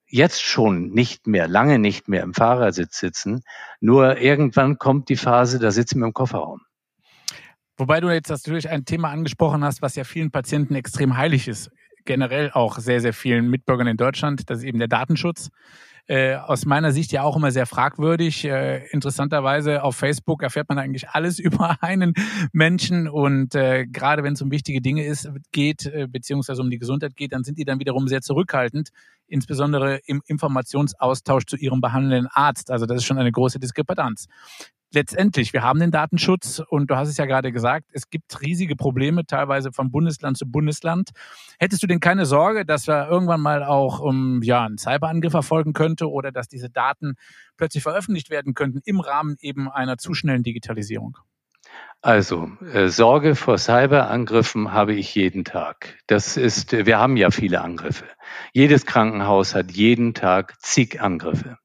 [0.10, 3.44] jetzt schon nicht mehr, lange nicht mehr im Fahrersitz sitzen.
[3.80, 6.62] Nur irgendwann kommt die Phase, da sitzen wir im Kofferraum.
[7.78, 11.72] Wobei du jetzt natürlich ein Thema angesprochen hast, was ja vielen Patienten extrem heilig ist.
[12.06, 14.50] Generell auch sehr, sehr vielen Mitbürgern in Deutschland.
[14.50, 15.50] Das ist eben der Datenschutz
[16.10, 18.44] äh, aus meiner Sicht ja auch immer sehr fragwürdig.
[18.44, 22.16] Äh, interessanterweise auf Facebook erfährt man eigentlich alles über einen
[22.52, 26.80] Menschen und äh, gerade wenn es um wichtige Dinge ist, geht, äh, beziehungsweise um die
[26.80, 28.90] Gesundheit geht, dann sind die dann wiederum sehr zurückhaltend,
[29.28, 32.72] insbesondere im Informationsaustausch zu ihrem behandelnden Arzt.
[32.72, 34.26] Also das ist schon eine große Diskrepanz
[34.94, 38.76] letztendlich, wir haben den Datenschutz und du hast es ja gerade gesagt, es gibt riesige
[38.76, 41.12] Probleme, teilweise von Bundesland zu Bundesland.
[41.60, 45.74] Hättest du denn keine Sorge, dass wir irgendwann mal auch um, ja, einen Cyberangriff erfolgen
[45.74, 47.16] könnte oder dass diese Daten
[47.58, 51.18] plötzlich veröffentlicht werden könnten im Rahmen eben einer zu schnellen Digitalisierung?
[52.02, 55.98] Also, äh, Sorge vor Cyberangriffen habe ich jeden Tag.
[56.08, 58.06] Das ist, wir haben ja viele Angriffe.
[58.54, 61.58] Jedes Krankenhaus hat jeden Tag zig Angriffe.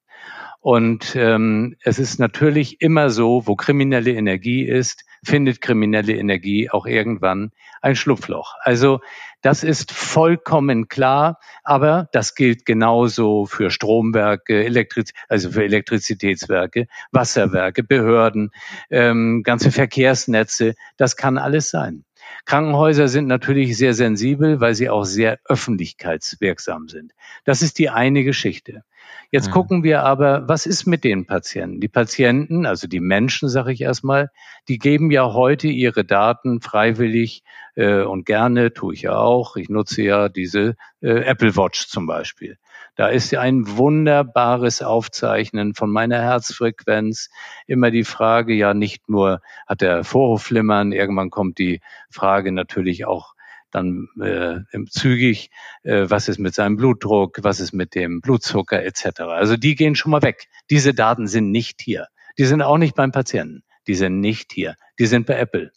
[0.65, 6.87] Und ähm, es ist natürlich immer so, wo kriminelle Energie ist, findet kriminelle Energie auch
[6.87, 8.55] irgendwann ein Schlupfloch.
[8.63, 9.01] Also
[9.43, 17.83] das ist vollkommen klar, aber das gilt genauso für Stromwerke, Elektriz also für Elektrizitätswerke, Wasserwerke,
[17.83, 18.51] Behörden,
[18.89, 20.77] ähm, ganze Verkehrsnetze.
[20.97, 22.07] Das kann alles sein.
[22.47, 27.13] Krankenhäuser sind natürlich sehr sensibel, weil sie auch sehr öffentlichkeitswirksam sind.
[27.45, 28.83] Das ist die eine Geschichte.
[29.31, 29.53] Jetzt mhm.
[29.53, 31.81] gucken wir aber, was ist mit den Patienten?
[31.81, 34.31] Die Patienten, also die Menschen, sage ich erstmal,
[34.69, 37.43] die geben ja heute ihre Daten freiwillig
[37.75, 39.57] äh, und gerne, tue ich ja auch.
[39.57, 42.59] Ich nutze ja diese äh, Apple Watch zum Beispiel.
[42.97, 47.29] Da ist ja ein wunderbares Aufzeichnen von meiner Herzfrequenz.
[47.67, 53.34] Immer die Frage, ja nicht nur hat der Vorhofflimmern, irgendwann kommt die Frage natürlich auch
[53.75, 55.51] dann äh, zügig,
[55.83, 59.21] äh, was ist mit seinem Blutdruck, was ist mit dem Blutzucker etc.
[59.21, 60.49] Also die gehen schon mal weg.
[60.71, 62.07] Diese Daten sind nicht hier.
[62.39, 63.63] Die sind auch nicht beim Patienten.
[63.87, 64.77] Die sind nicht hier.
[64.99, 65.73] Die sind bei Apple.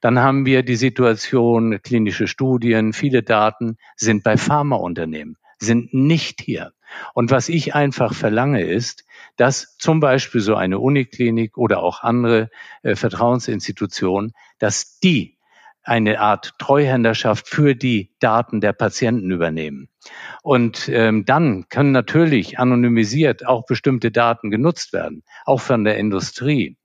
[0.00, 6.72] Dann haben wir die Situation, klinische Studien, viele Daten sind bei Pharmaunternehmen, sind nicht hier.
[7.14, 9.04] Und was ich einfach verlange ist,
[9.36, 12.50] dass zum Beispiel so eine Uniklinik oder auch andere
[12.82, 15.36] äh, Vertrauensinstitutionen, dass die
[15.84, 19.88] eine Art Treuhänderschaft für die Daten der Patienten übernehmen.
[20.42, 26.76] Und ähm, dann können natürlich anonymisiert auch bestimmte Daten genutzt werden, auch von der Industrie.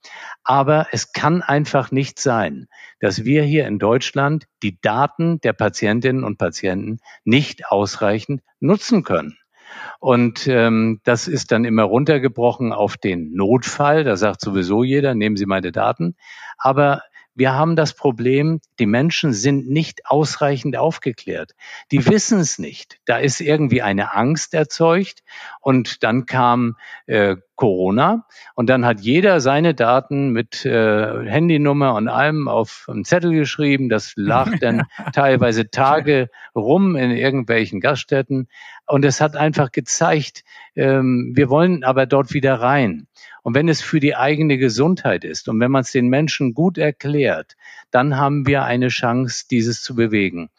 [0.43, 2.67] Aber es kann einfach nicht sein,
[2.99, 9.37] dass wir hier in Deutschland die Daten der Patientinnen und Patienten nicht ausreichend nutzen können.
[9.99, 14.03] Und ähm, das ist dann immer runtergebrochen auf den Notfall.
[14.03, 16.15] Da sagt sowieso jeder, nehmen Sie meine Daten.
[16.57, 17.01] Aber
[17.39, 21.55] wir haben das Problem, die Menschen sind nicht ausreichend aufgeklärt.
[21.89, 22.99] Die wissen es nicht.
[23.05, 25.23] Da ist irgendwie eine Angst erzeugt
[25.61, 26.75] und dann kam
[27.05, 33.03] äh, Corona und dann hat jeder seine Daten mit äh, Handynummer und allem auf einen
[33.03, 33.89] Zettel geschrieben.
[33.89, 38.47] Das lag dann teilweise Tage rum in irgendwelchen Gaststätten
[38.87, 40.45] und es hat einfach gezeigt,
[40.77, 43.07] ähm, wir wollen aber dort wieder rein.
[43.43, 46.77] Und wenn es für die eigene Gesundheit ist und wenn man es den Menschen gut
[46.77, 47.57] erklärt,
[47.91, 50.49] dann haben wir eine Chance, dieses zu bewegen.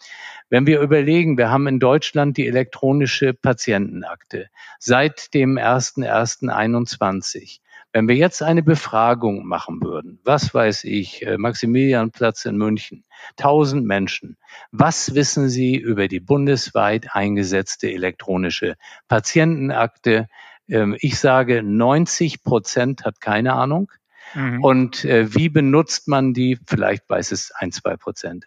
[0.50, 4.48] Wenn wir überlegen, wir haben in Deutschland die elektronische Patientenakte
[4.80, 7.60] seit dem 01.01.21.
[7.92, 13.04] Wenn wir jetzt eine Befragung machen würden, was weiß ich, äh, Maximilianplatz in München,
[13.36, 14.36] 1000 Menschen,
[14.72, 18.76] was wissen Sie über die bundesweit eingesetzte elektronische
[19.08, 20.28] Patientenakte?
[20.68, 23.92] Ähm, ich sage, 90 Prozent hat keine Ahnung.
[24.34, 24.64] Mhm.
[24.64, 26.58] Und äh, wie benutzt man die?
[26.66, 28.46] Vielleicht weiß es ein, zwei Prozent.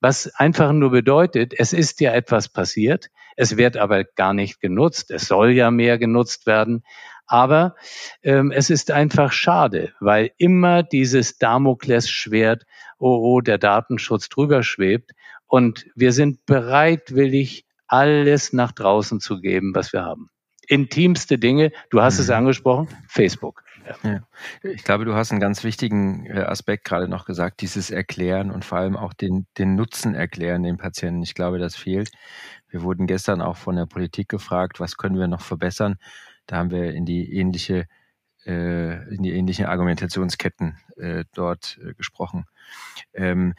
[0.00, 5.10] Was einfach nur bedeutet, es ist ja etwas passiert, es wird aber gar nicht genutzt,
[5.10, 6.84] es soll ja mehr genutzt werden.
[7.26, 7.74] Aber
[8.22, 12.64] ähm, es ist einfach schade, weil immer dieses Damoklesschwert,
[12.98, 15.12] oh, oh, der Datenschutz drüber schwebt.
[15.46, 20.30] Und wir sind bereitwillig, alles nach draußen zu geben, was wir haben
[20.68, 21.72] intimste Dinge.
[21.90, 22.22] Du hast mhm.
[22.22, 23.63] es angesprochen, Facebook.
[24.02, 24.26] Ja.
[24.62, 28.64] Ich glaube, du hast einen ganz wichtigen äh, Aspekt gerade noch gesagt, dieses Erklären und
[28.64, 31.22] vor allem auch den, den Nutzen erklären den Patienten.
[31.22, 32.10] Ich glaube, das fehlt.
[32.68, 35.96] Wir wurden gestern auch von der Politik gefragt, was können wir noch verbessern.
[36.46, 37.86] Da haben wir in die ähnliche
[38.46, 42.44] äh, in die ähnlichen Argumentationsketten äh, dort äh, gesprochen.
[43.14, 43.54] Ähm,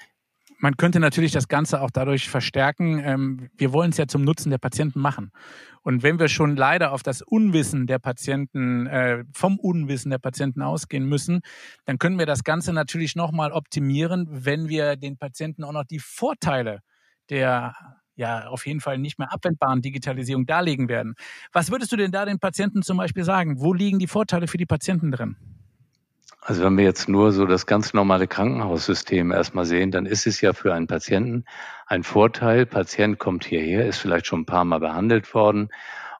[0.60, 3.00] man könnte natürlich das Ganze auch dadurch verstärken.
[3.04, 5.32] Ähm, wir wollen es ja zum Nutzen der Patienten machen.
[5.82, 10.62] Und wenn wir schon leider auf das Unwissen der Patienten, äh, vom Unwissen der Patienten
[10.62, 11.42] ausgehen müssen,
[11.86, 16.00] dann können wir das Ganze natürlich nochmal optimieren, wenn wir den Patienten auch noch die
[16.00, 16.82] Vorteile
[17.30, 17.76] der
[18.16, 21.16] ja auf jeden Fall nicht mehr abwendbaren Digitalisierung darlegen werden.
[21.52, 23.60] Was würdest du denn da den Patienten zum Beispiel sagen?
[23.60, 25.36] Wo liegen die Vorteile für die Patienten drin?
[26.48, 30.42] Also wenn wir jetzt nur so das ganz normale Krankenhaussystem erstmal sehen, dann ist es
[30.42, 31.46] ja für einen Patienten
[31.88, 32.68] ein Vorteil.
[32.68, 35.70] Patient kommt hierher, ist vielleicht schon ein paar Mal behandelt worden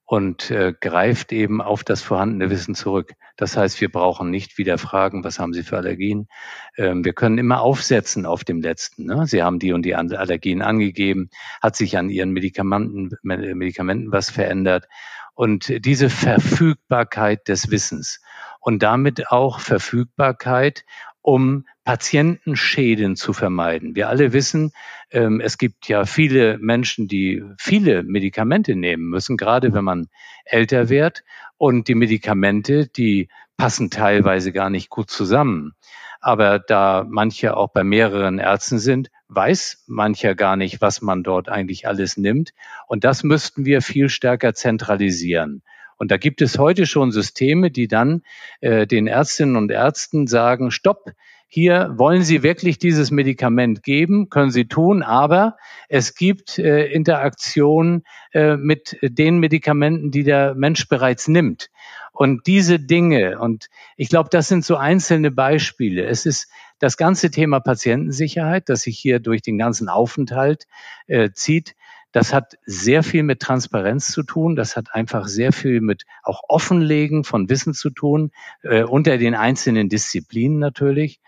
[0.04, 3.14] und äh, greift eben auf das vorhandene Wissen zurück.
[3.38, 6.28] Das heißt, wir brauchen nicht wieder fragen, was haben Sie für Allergien?
[6.76, 9.06] Ähm, wir können immer aufsetzen auf dem letzten.
[9.06, 9.28] Ne?
[9.28, 11.30] Sie haben die und die Allergien angegeben,
[11.62, 14.88] hat sich an Ihren Medikamenten, Medikamenten was verändert.
[15.36, 18.22] Und diese Verfügbarkeit des Wissens
[18.66, 20.86] und damit auch Verfügbarkeit,
[21.22, 23.96] um Patientenschäden zu vermeiden.
[23.96, 24.72] Wir alle wissen,
[25.12, 30.08] ähm, es gibt ja viele Menschen, die viele Medikamente nehmen müssen, gerade wenn man
[30.46, 31.24] älter wird.
[31.58, 35.74] Und die Medikamente, die passen teilweise gar nicht gut zusammen.
[36.20, 41.50] Aber da manche auch bei mehreren Ärzten sind, weiß mancher gar nicht, was man dort
[41.50, 42.50] eigentlich alles nimmt.
[42.88, 45.62] Und das müssten wir viel stärker zentralisieren.
[45.98, 48.22] Und da gibt es heute schon Systeme, die dann
[48.62, 51.12] äh, den Ärztinnen und Ärzten sagen, stopp,
[51.48, 55.56] hier wollen Sie wirklich dieses Medikament geben, können Sie tun, aber
[55.88, 58.04] es gibt äh, Interaktion
[58.34, 61.70] äh, mit den Medikamenten, die der Mensch bereits nimmt.
[62.12, 66.06] Und diese Dinge, und ich glaube, das sind so einzelne Beispiele.
[66.06, 70.66] Es ist das ganze Thema Patientensicherheit, das sich hier durch den ganzen Aufenthalt
[71.08, 71.76] äh, zieht.
[72.16, 74.56] Das hat sehr viel mit Transparenz zu tun.
[74.56, 78.32] Das hat einfach sehr viel mit auch Offenlegen von Wissen zu tun,
[78.64, 81.20] äh, unter den einzelnen Disziplinen natürlich.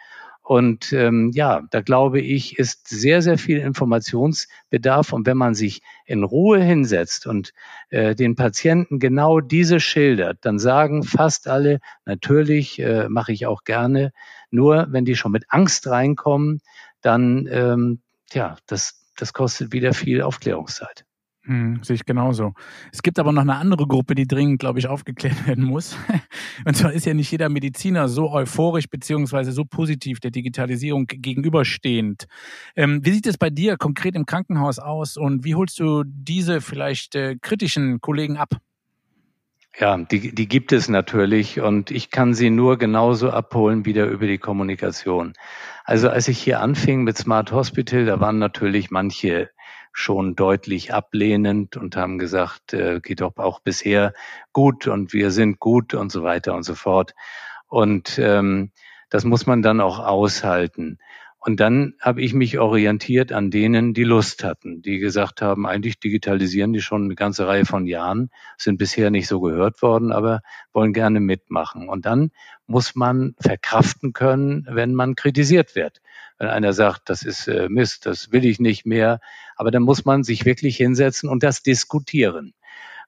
[0.44, 5.12] Und ähm, ja, da glaube ich, ist sehr, sehr viel Informationsbedarf.
[5.12, 7.52] Und wenn man sich in Ruhe hinsetzt und
[7.90, 13.66] äh, den Patienten genau diese schildert, dann sagen fast alle, natürlich äh, mache ich auch
[13.66, 14.14] gerne.
[14.52, 16.62] Nur wenn die schon mit Angst reinkommen,
[17.02, 18.00] dann, ähm,
[18.32, 21.06] ja, das, das kostet wieder viel Aufklärungszeit.
[21.48, 22.54] Hm, sehe ich genauso.
[22.92, 25.96] Es gibt aber noch eine andere Gruppe, die dringend, glaube ich, aufgeklärt werden muss.
[26.66, 32.26] Und zwar ist ja nicht jeder Mediziner so euphorisch beziehungsweise so positiv der Digitalisierung gegenüberstehend.
[32.76, 36.60] Ähm, wie sieht es bei dir konkret im Krankenhaus aus und wie holst du diese
[36.60, 38.58] vielleicht äh, kritischen Kollegen ab?
[39.80, 44.26] Ja, die, die gibt es natürlich und ich kann sie nur genauso abholen wieder über
[44.26, 45.34] die Kommunikation.
[45.88, 49.50] Also als ich hier anfing mit Smart Hospital, da waren natürlich manche
[49.94, 54.14] schon deutlich ablehnend und haben gesagt, äh, geht doch auch bisher
[54.52, 57.16] gut und wir sind gut und so weiter und so fort.
[57.68, 58.72] Und ähm,
[59.10, 61.00] das muss man dann auch aushalten.
[61.48, 65.98] Und dann habe ich mich orientiert an denen, die Lust hatten, die gesagt haben, eigentlich
[65.98, 70.42] digitalisieren die schon eine ganze Reihe von Jahren, sind bisher nicht so gehört worden, aber
[70.74, 71.88] wollen gerne mitmachen.
[71.88, 72.32] Und dann
[72.66, 76.02] muss man verkraften können, wenn man kritisiert wird.
[76.38, 79.22] Wenn einer sagt, das ist äh, Mist, das will ich nicht mehr,
[79.56, 82.56] aber dann muss man sich wirklich hinsetzen und das diskutieren.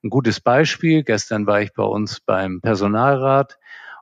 [0.01, 3.59] Ein gutes Beispiel, gestern war ich bei uns beim Personalrat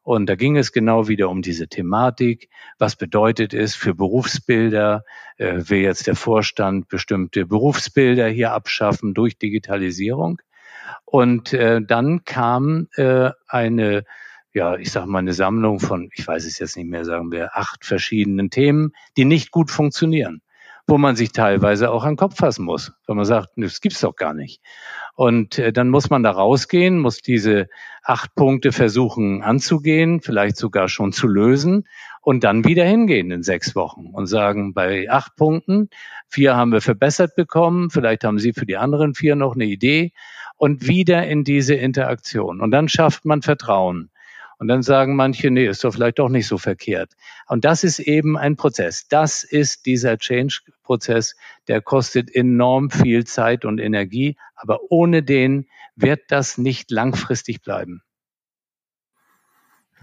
[0.07, 2.47] und da ging es genau wieder um diese Thematik.
[2.79, 5.03] Was bedeutet es für Berufsbilder?
[5.35, 10.41] Äh, will jetzt der Vorstand bestimmte Berufsbilder hier abschaffen durch Digitalisierung?
[11.03, 14.05] Und äh, dann kam äh, eine,
[14.53, 17.57] ja, ich sage mal eine Sammlung von, ich weiß es jetzt nicht mehr, sagen wir,
[17.57, 20.41] acht verschiedenen Themen, die nicht gut funktionieren
[20.87, 23.99] wo man sich teilweise auch an den Kopf fassen muss, wenn man sagt, das gibt's
[23.99, 24.61] doch gar nicht.
[25.17, 27.69] Und äh, dann muss man da rausgehen, muss diese
[28.03, 31.87] acht Punkte versuchen anzugehen, vielleicht sogar schon zu lösen
[32.21, 35.89] und dann wieder hingehen in sechs Wochen und sagen, bei acht Punkten,
[36.27, 40.13] vier haben wir verbessert bekommen, vielleicht haben Sie für die anderen vier noch eine Idee
[40.55, 42.61] und wieder in diese Interaktion.
[42.61, 44.11] Und dann schafft man Vertrauen.
[44.59, 47.13] Und dann sagen manche, nee, ist doch vielleicht doch nicht so verkehrt.
[47.47, 49.07] Und das ist eben ein Prozess.
[49.07, 51.35] Das ist dieser Change-Prozess,
[51.67, 58.01] der kostet enorm viel Zeit und Energie, aber ohne den wird das nicht langfristig bleiben.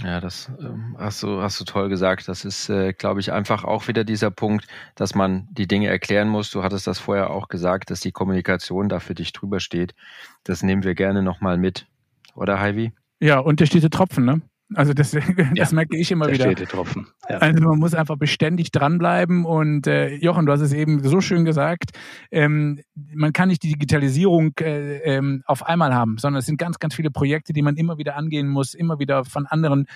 [0.02, 2.26] Ja, das ähm, hast du hast du toll gesagt.
[2.26, 6.28] Das ist, äh, glaube ich, einfach auch wieder dieser Punkt, dass man die Dinge erklären
[6.28, 6.50] muss.
[6.50, 9.94] Du hattest das vorher auch gesagt, dass die Kommunikation da für dich drüber steht.
[10.42, 11.86] Das nehmen wir gerne nochmal mit,
[12.34, 12.92] oder Heidi?
[13.20, 14.42] Ja, und der steht Tropfen, ne?
[14.74, 15.22] Also das, das
[15.54, 16.54] ja, merke ich immer wieder.
[16.54, 17.06] Tropfen.
[17.28, 17.38] Ja.
[17.38, 21.44] Also man muss einfach beständig dranbleiben und äh, Jochen, du hast es eben so schön
[21.44, 21.90] gesagt,
[22.30, 26.78] ähm, man kann nicht die Digitalisierung äh, ähm, auf einmal haben, sondern es sind ganz,
[26.78, 29.86] ganz viele Projekte, die man immer wieder angehen muss, immer wieder von anderen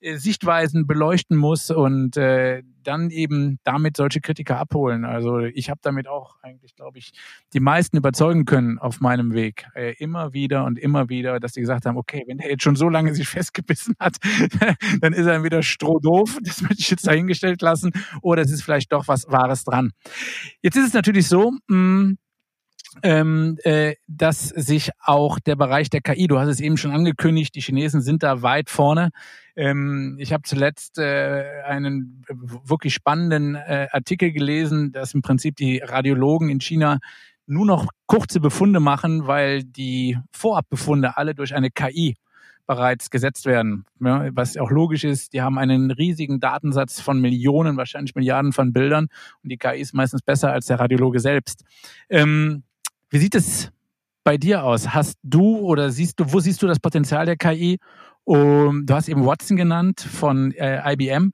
[0.00, 5.04] Sichtweisen beleuchten muss und äh, dann eben damit solche Kritiker abholen.
[5.04, 7.12] Also ich habe damit auch eigentlich, glaube ich,
[7.52, 9.66] die meisten überzeugen können auf meinem Weg.
[9.74, 12.76] Äh, immer wieder und immer wieder, dass die gesagt haben, okay, wenn der jetzt schon
[12.76, 14.16] so lange sich festgebissen hat,
[15.00, 16.38] dann ist er wieder strohdoof.
[16.48, 17.92] Das möchte ich jetzt dahingestellt lassen.
[18.22, 19.90] Oder es ist vielleicht doch was Wahres dran.
[20.62, 22.18] Jetzt ist es natürlich so, mh, hm,
[23.02, 27.54] ähm, äh, dass sich auch der Bereich der KI, du hast es eben schon angekündigt,
[27.54, 29.10] die Chinesen sind da weit vorne.
[29.56, 32.24] Ähm, ich habe zuletzt äh, einen
[32.64, 36.98] wirklich spannenden äh, Artikel gelesen, dass im Prinzip die Radiologen in China
[37.46, 42.16] nur noch kurze Befunde machen, weil die Vorabbefunde alle durch eine KI
[42.68, 43.86] bereits gesetzt werden.
[43.98, 48.74] Ja, was auch logisch ist, die haben einen riesigen Datensatz von Millionen, wahrscheinlich Milliarden von
[48.74, 49.08] Bildern
[49.42, 51.64] und die KI ist meistens besser als der Radiologe selbst.
[52.10, 52.62] Ähm,
[53.10, 53.70] wie sieht es
[54.24, 54.94] bei dir aus?
[54.94, 57.78] Hast du oder siehst du, wo siehst du das Potenzial der KI?
[58.24, 61.32] Um, du hast eben Watson genannt von äh, IBM.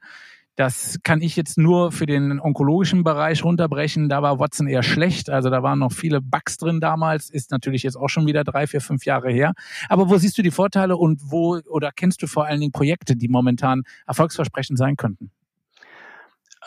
[0.56, 4.08] Das kann ich jetzt nur für den onkologischen Bereich runterbrechen.
[4.08, 5.28] Da war Watson eher schlecht.
[5.28, 7.30] Also da waren noch viele Bugs drin damals.
[7.30, 9.54] Ist natürlich jetzt auch schon wieder drei, vier, fünf Jahre her.
[9.88, 13.16] Aber wo siehst du die Vorteile und wo oder kennst du vor allen Dingen Projekte,
[13.16, 15.32] die momentan erfolgsversprechend sein könnten?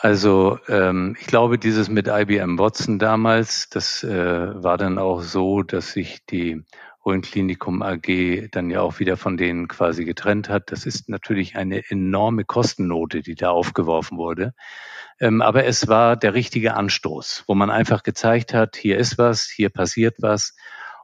[0.00, 5.62] Also ähm, ich glaube, dieses mit IBM Watson damals, das äh, war dann auch so,
[5.62, 6.62] dass sich die
[7.22, 10.70] Klinikum AG dann ja auch wieder von denen quasi getrennt hat.
[10.70, 14.52] Das ist natürlich eine enorme Kostennote, die da aufgeworfen wurde.
[15.18, 19.44] Ähm, aber es war der richtige Anstoß, wo man einfach gezeigt hat, hier ist was,
[19.44, 20.54] hier passiert was.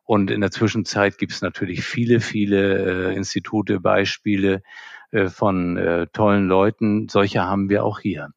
[0.05, 4.63] Und in der Zwischenzeit gibt es natürlich viele, viele äh, Institute, Beispiele
[5.11, 7.09] äh, von äh, tollen Leuten.
[7.09, 8.29] Solche haben wir auch hier.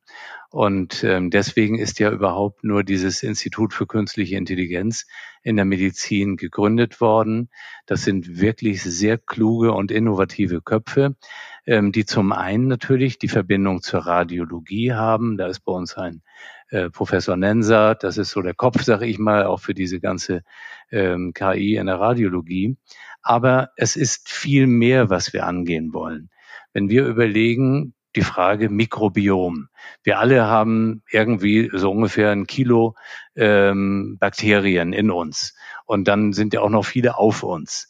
[0.49, 5.05] Und ähm, deswegen ist ja überhaupt nur dieses Institut für künstliche Intelligenz
[5.43, 7.49] in der Medizin gegründet worden.
[7.85, 11.15] Das sind wirklich sehr kluge und innovative Köpfe,
[11.65, 15.37] ähm, die zum einen natürlich die Verbindung zur Radiologie haben.
[15.37, 16.21] Da ist bei uns ein
[16.69, 20.43] äh, Professor Nenser, das ist so der Kopf, sage ich mal, auch für diese ganze
[20.91, 22.77] ähm, KI in der Radiologie.
[23.21, 26.29] Aber es ist viel mehr, was wir angehen wollen.
[26.73, 29.69] Wenn wir überlegen, die Frage Mikrobiom.
[30.03, 32.95] Wir alle haben irgendwie so ungefähr ein Kilo
[33.35, 35.55] ähm, Bakterien in uns.
[35.85, 37.89] Und dann sind ja auch noch viele auf uns.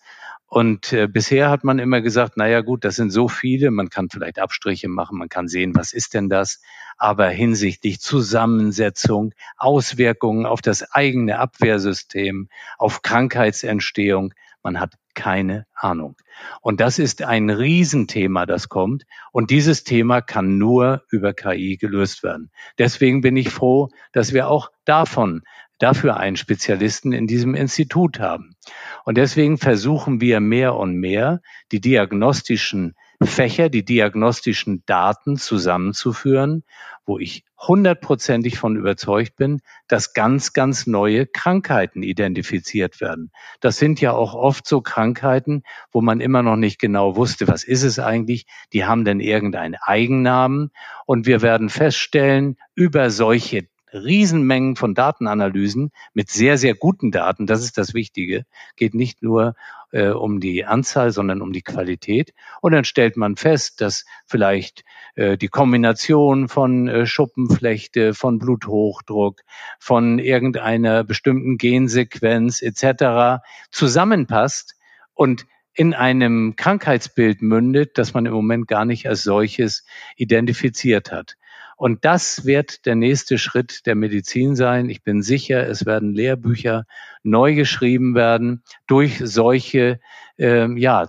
[0.50, 4.10] Und äh, bisher hat man immer gesagt, naja gut, das sind so viele, man kann
[4.10, 6.62] vielleicht Abstriche machen, man kann sehen, was ist denn das,
[6.98, 12.48] aber hinsichtlich Zusammensetzung, Auswirkungen auf das eigene Abwehrsystem,
[12.78, 14.34] auf Krankheitsentstehung,
[14.68, 16.18] man hat keine Ahnung.
[16.59, 19.05] Und das ist ein Riesenthema, das kommt.
[19.32, 22.51] Und dieses Thema kann nur über KI gelöst werden.
[22.78, 25.43] Deswegen bin ich froh, dass wir auch davon
[25.78, 28.57] dafür einen Spezialisten in diesem Institut haben.
[29.05, 31.39] Und deswegen versuchen wir mehr und mehr,
[31.72, 32.93] die diagnostischen
[33.24, 36.63] Fächer, die diagnostischen Daten zusammenzuführen,
[37.05, 43.32] wo ich hundertprozentig von überzeugt bin, dass ganz, ganz neue Krankheiten identifiziert werden.
[43.59, 47.63] Das sind ja auch oft so Krankheiten, wo man immer noch nicht genau wusste, was
[47.63, 48.45] ist es eigentlich?
[48.74, 50.72] Die haben denn irgendeinen Eigennamen
[51.05, 57.48] und wir werden feststellen, über solche Riesenmengen von Datenanalysen mit sehr, sehr guten Daten.
[57.48, 58.46] Das ist das Wichtige.
[58.76, 59.56] Geht nicht nur
[59.92, 62.34] äh, um die Anzahl, sondern um die Qualität.
[62.62, 64.84] Und dann stellt man fest, dass vielleicht
[65.16, 69.42] äh, die Kombination von äh, Schuppenflechte, von Bluthochdruck,
[69.80, 73.42] von irgendeiner bestimmten Gensequenz etc.
[73.72, 74.76] zusammenpasst
[75.14, 79.86] und in einem Krankheitsbild mündet, das man im Moment gar nicht als solches
[80.16, 81.38] identifiziert hat.
[81.78, 84.90] Und das wird der nächste Schritt der Medizin sein.
[84.90, 86.86] Ich bin sicher, es werden Lehrbücher
[87.22, 90.00] neu geschrieben werden durch solche,
[90.40, 91.08] ähm, ja,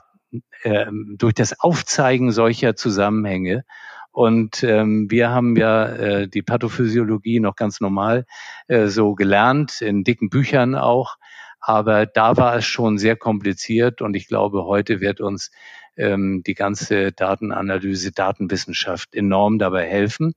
[0.62, 3.64] äh, durch das Aufzeigen solcher Zusammenhänge.
[4.12, 8.26] Und ähm, wir haben ja äh, die Pathophysiologie noch ganz normal
[8.66, 11.16] äh, so gelernt, in dicken Büchern auch.
[11.60, 15.50] Aber da war es schon sehr kompliziert und ich glaube, heute wird uns
[15.96, 20.34] ähm, die ganze Datenanalyse, Datenwissenschaft enorm dabei helfen.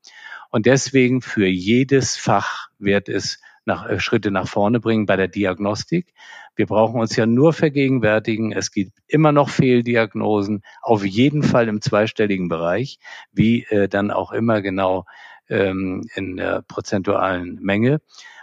[0.49, 5.27] Und deswegen für jedes Fach wird es nach, äh, Schritte nach vorne bringen bei der
[5.27, 6.13] Diagnostik.
[6.55, 11.81] Wir brauchen uns ja nur vergegenwärtigen, es gibt immer noch Fehldiagnosen, auf jeden Fall im
[11.81, 12.99] zweistelligen Bereich,
[13.31, 15.05] wie äh, dann auch immer genau
[15.47, 18.01] ähm, in der prozentualen Menge.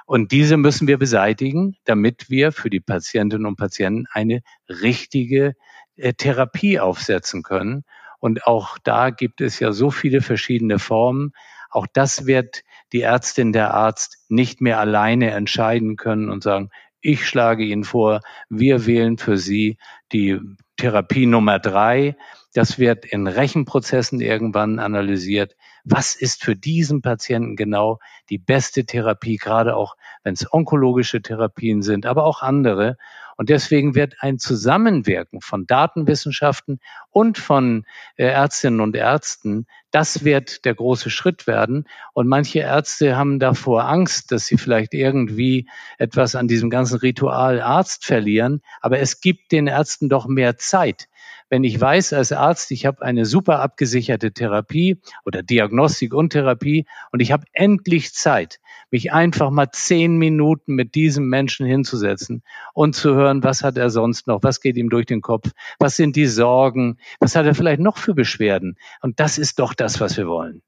[0.08, 5.52] Und diese müssen wir beseitigen, damit wir für die Patientinnen und Patienten eine richtige
[5.96, 7.84] äh, Therapie aufsetzen können.
[8.18, 11.32] Und auch da gibt es ja so viele verschiedene Formen.
[11.68, 12.62] Auch das wird
[12.94, 16.70] die Ärztin, der Arzt nicht mehr alleine entscheiden können und sagen,
[17.02, 19.76] ich schlage Ihnen vor, wir wählen für Sie
[20.10, 20.40] die
[20.78, 22.16] Therapie Nummer drei.
[22.54, 25.54] Das wird in Rechenprozessen irgendwann analysiert.
[25.84, 27.98] Was ist für diesen Patienten genau
[28.30, 32.96] die beste Therapie, gerade auch wenn es onkologische Therapien sind, aber auch andere.
[33.36, 40.64] Und deswegen wird ein Zusammenwirken von Datenwissenschaften und von äh, Ärztinnen und Ärzten, das wird
[40.64, 41.86] der große Schritt werden.
[42.12, 47.60] Und manche Ärzte haben davor Angst, dass sie vielleicht irgendwie etwas an diesem ganzen Ritual
[47.60, 48.60] Arzt verlieren.
[48.80, 51.08] Aber es gibt den Ärzten doch mehr Zeit
[51.50, 56.86] wenn ich weiß als Arzt, ich habe eine super abgesicherte Therapie oder Diagnostik und Therapie
[57.12, 62.42] und ich habe endlich Zeit, mich einfach mal zehn Minuten mit diesem Menschen hinzusetzen
[62.74, 65.96] und zu hören, was hat er sonst noch, was geht ihm durch den Kopf, was
[65.96, 68.76] sind die Sorgen, was hat er vielleicht noch für Beschwerden.
[69.00, 70.62] Und das ist doch das, was wir wollen.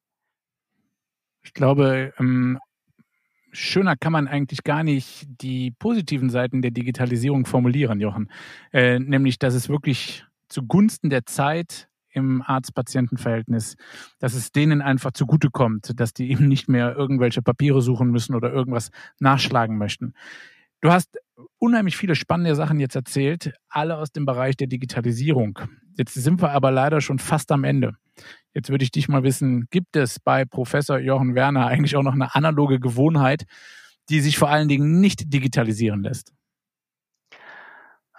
[1.42, 2.58] Ich glaube, ähm,
[3.52, 8.30] schöner kann man eigentlich gar nicht die positiven Seiten der Digitalisierung formulieren, Jochen.
[8.72, 13.76] Äh, nämlich, dass es wirklich zugunsten der Zeit im Arzt-Patienten-Verhältnis,
[14.18, 18.52] dass es denen einfach zugutekommt, dass die eben nicht mehr irgendwelche Papiere suchen müssen oder
[18.52, 18.90] irgendwas
[19.20, 20.14] nachschlagen möchten.
[20.80, 21.18] Du hast
[21.58, 25.58] unheimlich viele spannende Sachen jetzt erzählt, alle aus dem Bereich der Digitalisierung.
[25.96, 27.96] Jetzt sind wir aber leider schon fast am Ende.
[28.54, 32.14] Jetzt würde ich dich mal wissen, gibt es bei Professor Jochen Werner eigentlich auch noch
[32.14, 33.44] eine analoge Gewohnheit,
[34.08, 36.32] die sich vor allen Dingen nicht digitalisieren lässt?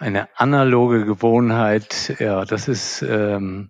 [0.02, 3.70] Eine analoge Gewohnheit, ja, das ist, ähm,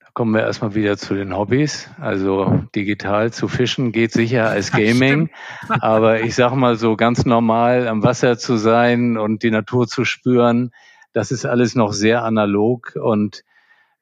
[0.00, 1.90] da kommen wir erstmal wieder zu den Hobbys.
[2.00, 5.28] Also digital zu fischen geht sicher als Gaming,
[5.68, 10.06] aber ich sag mal so ganz normal am Wasser zu sein und die Natur zu
[10.06, 10.70] spüren,
[11.12, 13.44] das ist alles noch sehr analog und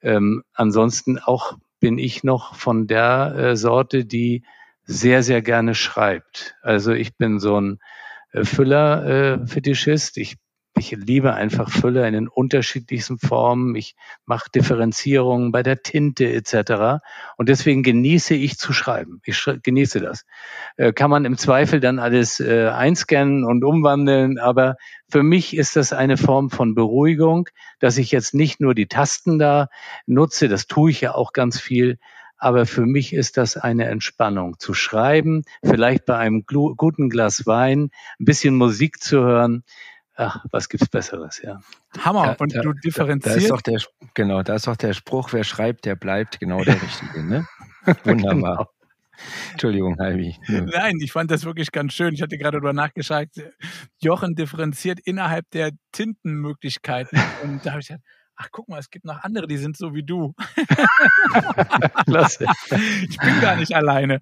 [0.03, 4.45] ähm, ansonsten auch bin ich noch von der äh, Sorte, die
[4.85, 6.55] sehr, sehr gerne schreibt.
[6.62, 7.81] Also ich bin so ein
[8.31, 10.17] äh, Füller-Fetischist.
[10.17, 10.37] Äh, ich
[10.79, 13.74] ich liebe einfach Fülle in den unterschiedlichsten Formen.
[13.74, 13.97] Ich
[14.27, 17.03] mache Differenzierungen bei der Tinte etc.
[17.37, 19.20] Und deswegen genieße ich zu schreiben.
[19.24, 20.27] Ich genieße das.
[20.77, 24.77] Äh, kann man im Zweifel dann alles äh, einscannen und umwandeln, aber
[25.09, 27.49] für mich ist das eine Form von Beruhigung,
[27.79, 29.68] dass ich jetzt nicht nur die Tasten da
[30.07, 31.99] nutze, das tue ich ja auch ganz viel,
[32.39, 37.91] aber für mich ist das eine Entspannung zu schreiben, vielleicht bei einem guten Glas Wein,
[38.20, 39.64] ein bisschen Musik zu hören.
[40.19, 41.61] Ach, was gibt's Besseres, ja.
[41.99, 42.27] Hammer.
[42.27, 43.37] Da, und da, du differenzierst.
[43.37, 43.81] Da ist doch der,
[44.14, 47.47] genau, da ist auch der Spruch, wer schreibt, der bleibt genau der Richtige, ne?
[48.05, 48.57] Wunderbar.
[48.57, 48.71] Genau.
[49.53, 50.37] Entschuldigung, Heidi.
[50.49, 52.14] Nein, ich fand das wirklich ganz schön.
[52.14, 53.29] Ich hatte gerade darüber nachgeschaut.
[53.99, 57.19] Jochen differenziert innerhalb der Tintenmöglichkeiten.
[57.43, 58.05] Und da habe ich gedacht,
[58.37, 60.35] ach guck mal, es gibt noch andere, die sind so wie du.
[62.07, 62.47] klasse.
[63.09, 64.21] Ich bin gar nicht alleine.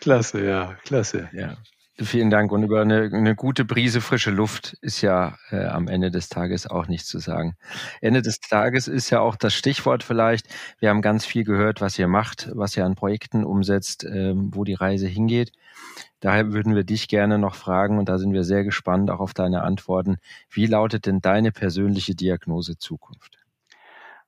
[0.00, 1.30] klasse, ja, klasse.
[1.32, 1.56] Ja.
[1.96, 2.50] Vielen Dank.
[2.50, 6.66] Und über eine, eine gute Brise frische Luft ist ja äh, am Ende des Tages
[6.66, 7.56] auch nichts zu sagen.
[8.00, 10.48] Ende des Tages ist ja auch das Stichwort vielleicht.
[10.80, 14.64] Wir haben ganz viel gehört, was ihr macht, was ihr an Projekten umsetzt, ähm, wo
[14.64, 15.52] die Reise hingeht.
[16.18, 19.34] Daher würden wir dich gerne noch fragen, und da sind wir sehr gespannt auch auf
[19.34, 20.16] deine Antworten.
[20.50, 23.43] Wie lautet denn deine persönliche Diagnose Zukunft?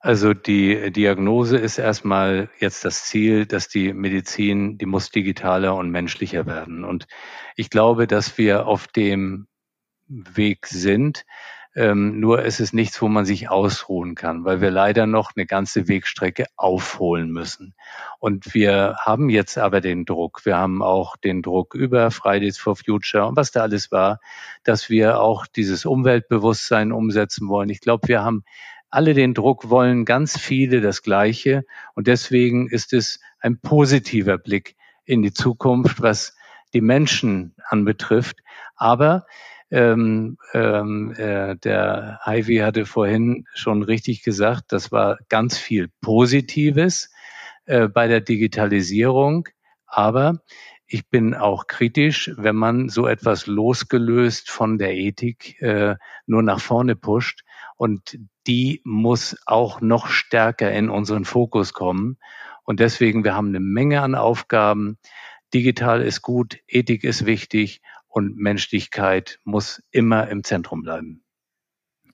[0.07, 5.91] Also die Diagnose ist erstmal jetzt das Ziel, dass die Medizin, die muss digitaler und
[5.91, 6.85] menschlicher werden.
[6.85, 7.09] Und
[7.57, 9.49] ich glaube, dass wir auf dem
[10.07, 11.27] Weg sind.
[11.75, 15.45] Ähm, nur ist es nichts, wo man sich ausruhen kann, weil wir leider noch eine
[15.45, 17.75] ganze Wegstrecke aufholen müssen.
[18.21, 20.47] Und wir haben jetzt aber den Druck.
[20.47, 24.21] Wir haben auch den Druck über Fridays for Future und was da alles war,
[24.63, 27.71] dass wir auch dieses Umweltbewusstsein umsetzen wollen.
[27.71, 28.45] Ich glaube, wir haben
[28.91, 31.65] alle den Druck wollen, ganz viele das Gleiche.
[31.95, 36.37] Und deswegen ist es ein positiver Blick in die Zukunft, was
[36.75, 38.41] die Menschen anbetrifft.
[38.75, 39.27] Aber
[39.71, 47.11] ähm, ähm, äh, der Ivy hatte vorhin schon richtig gesagt, das war ganz viel Positives
[47.65, 49.49] äh, bei der Digitalisierung.
[49.87, 50.41] Aber
[50.87, 56.61] ich bin auch kritisch, wenn man so etwas losgelöst von der Ethik äh, nur nach
[56.61, 57.43] vorne pusht.
[57.77, 62.19] Und die muss auch noch stärker in unseren Fokus kommen.
[62.65, 64.99] Und deswegen, wir haben eine Menge an Aufgaben.
[65.55, 71.23] Digital ist gut, Ethik ist wichtig und Menschlichkeit muss immer im Zentrum bleiben.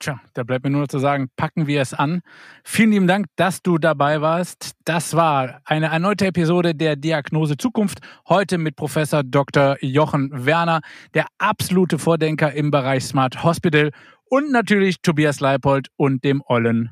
[0.03, 2.23] Tja, da bleibt mir nur noch zu sagen, packen wir es an.
[2.65, 4.73] Vielen lieben Dank, dass du dabei warst.
[4.85, 8.01] Das war eine erneute Episode der Diagnose Zukunft.
[8.29, 9.77] Heute mit Professor Dr.
[9.81, 10.81] Jochen Werner,
[11.15, 13.93] der absolute Vordenker im Bereich Smart Hospital
[14.33, 16.89] und natürlich Tobias Leipold und dem Ollen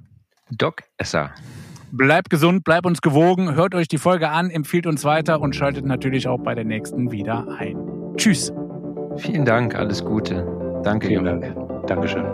[0.51, 1.33] Doc Esser.
[1.91, 5.87] Bleibt gesund, bleibt uns gewogen, hört euch die Folge an, empfiehlt uns weiter und schaltet
[5.87, 7.79] natürlich auch bei der nächsten wieder ein.
[8.19, 8.53] Tschüss.
[9.17, 10.47] Vielen Dank, alles Gute.
[10.85, 11.07] Danke.
[11.07, 11.87] Vielen Dank.
[11.87, 12.25] Dankeschön.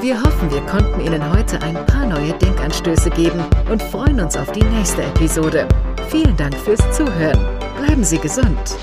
[0.00, 4.52] Wir hoffen, wir konnten Ihnen heute ein paar neue Denkanstöße geben und freuen uns auf
[4.52, 5.66] die nächste Episode.
[6.08, 7.40] Vielen Dank fürs Zuhören.
[7.76, 8.76] Bleiben Sie gesund.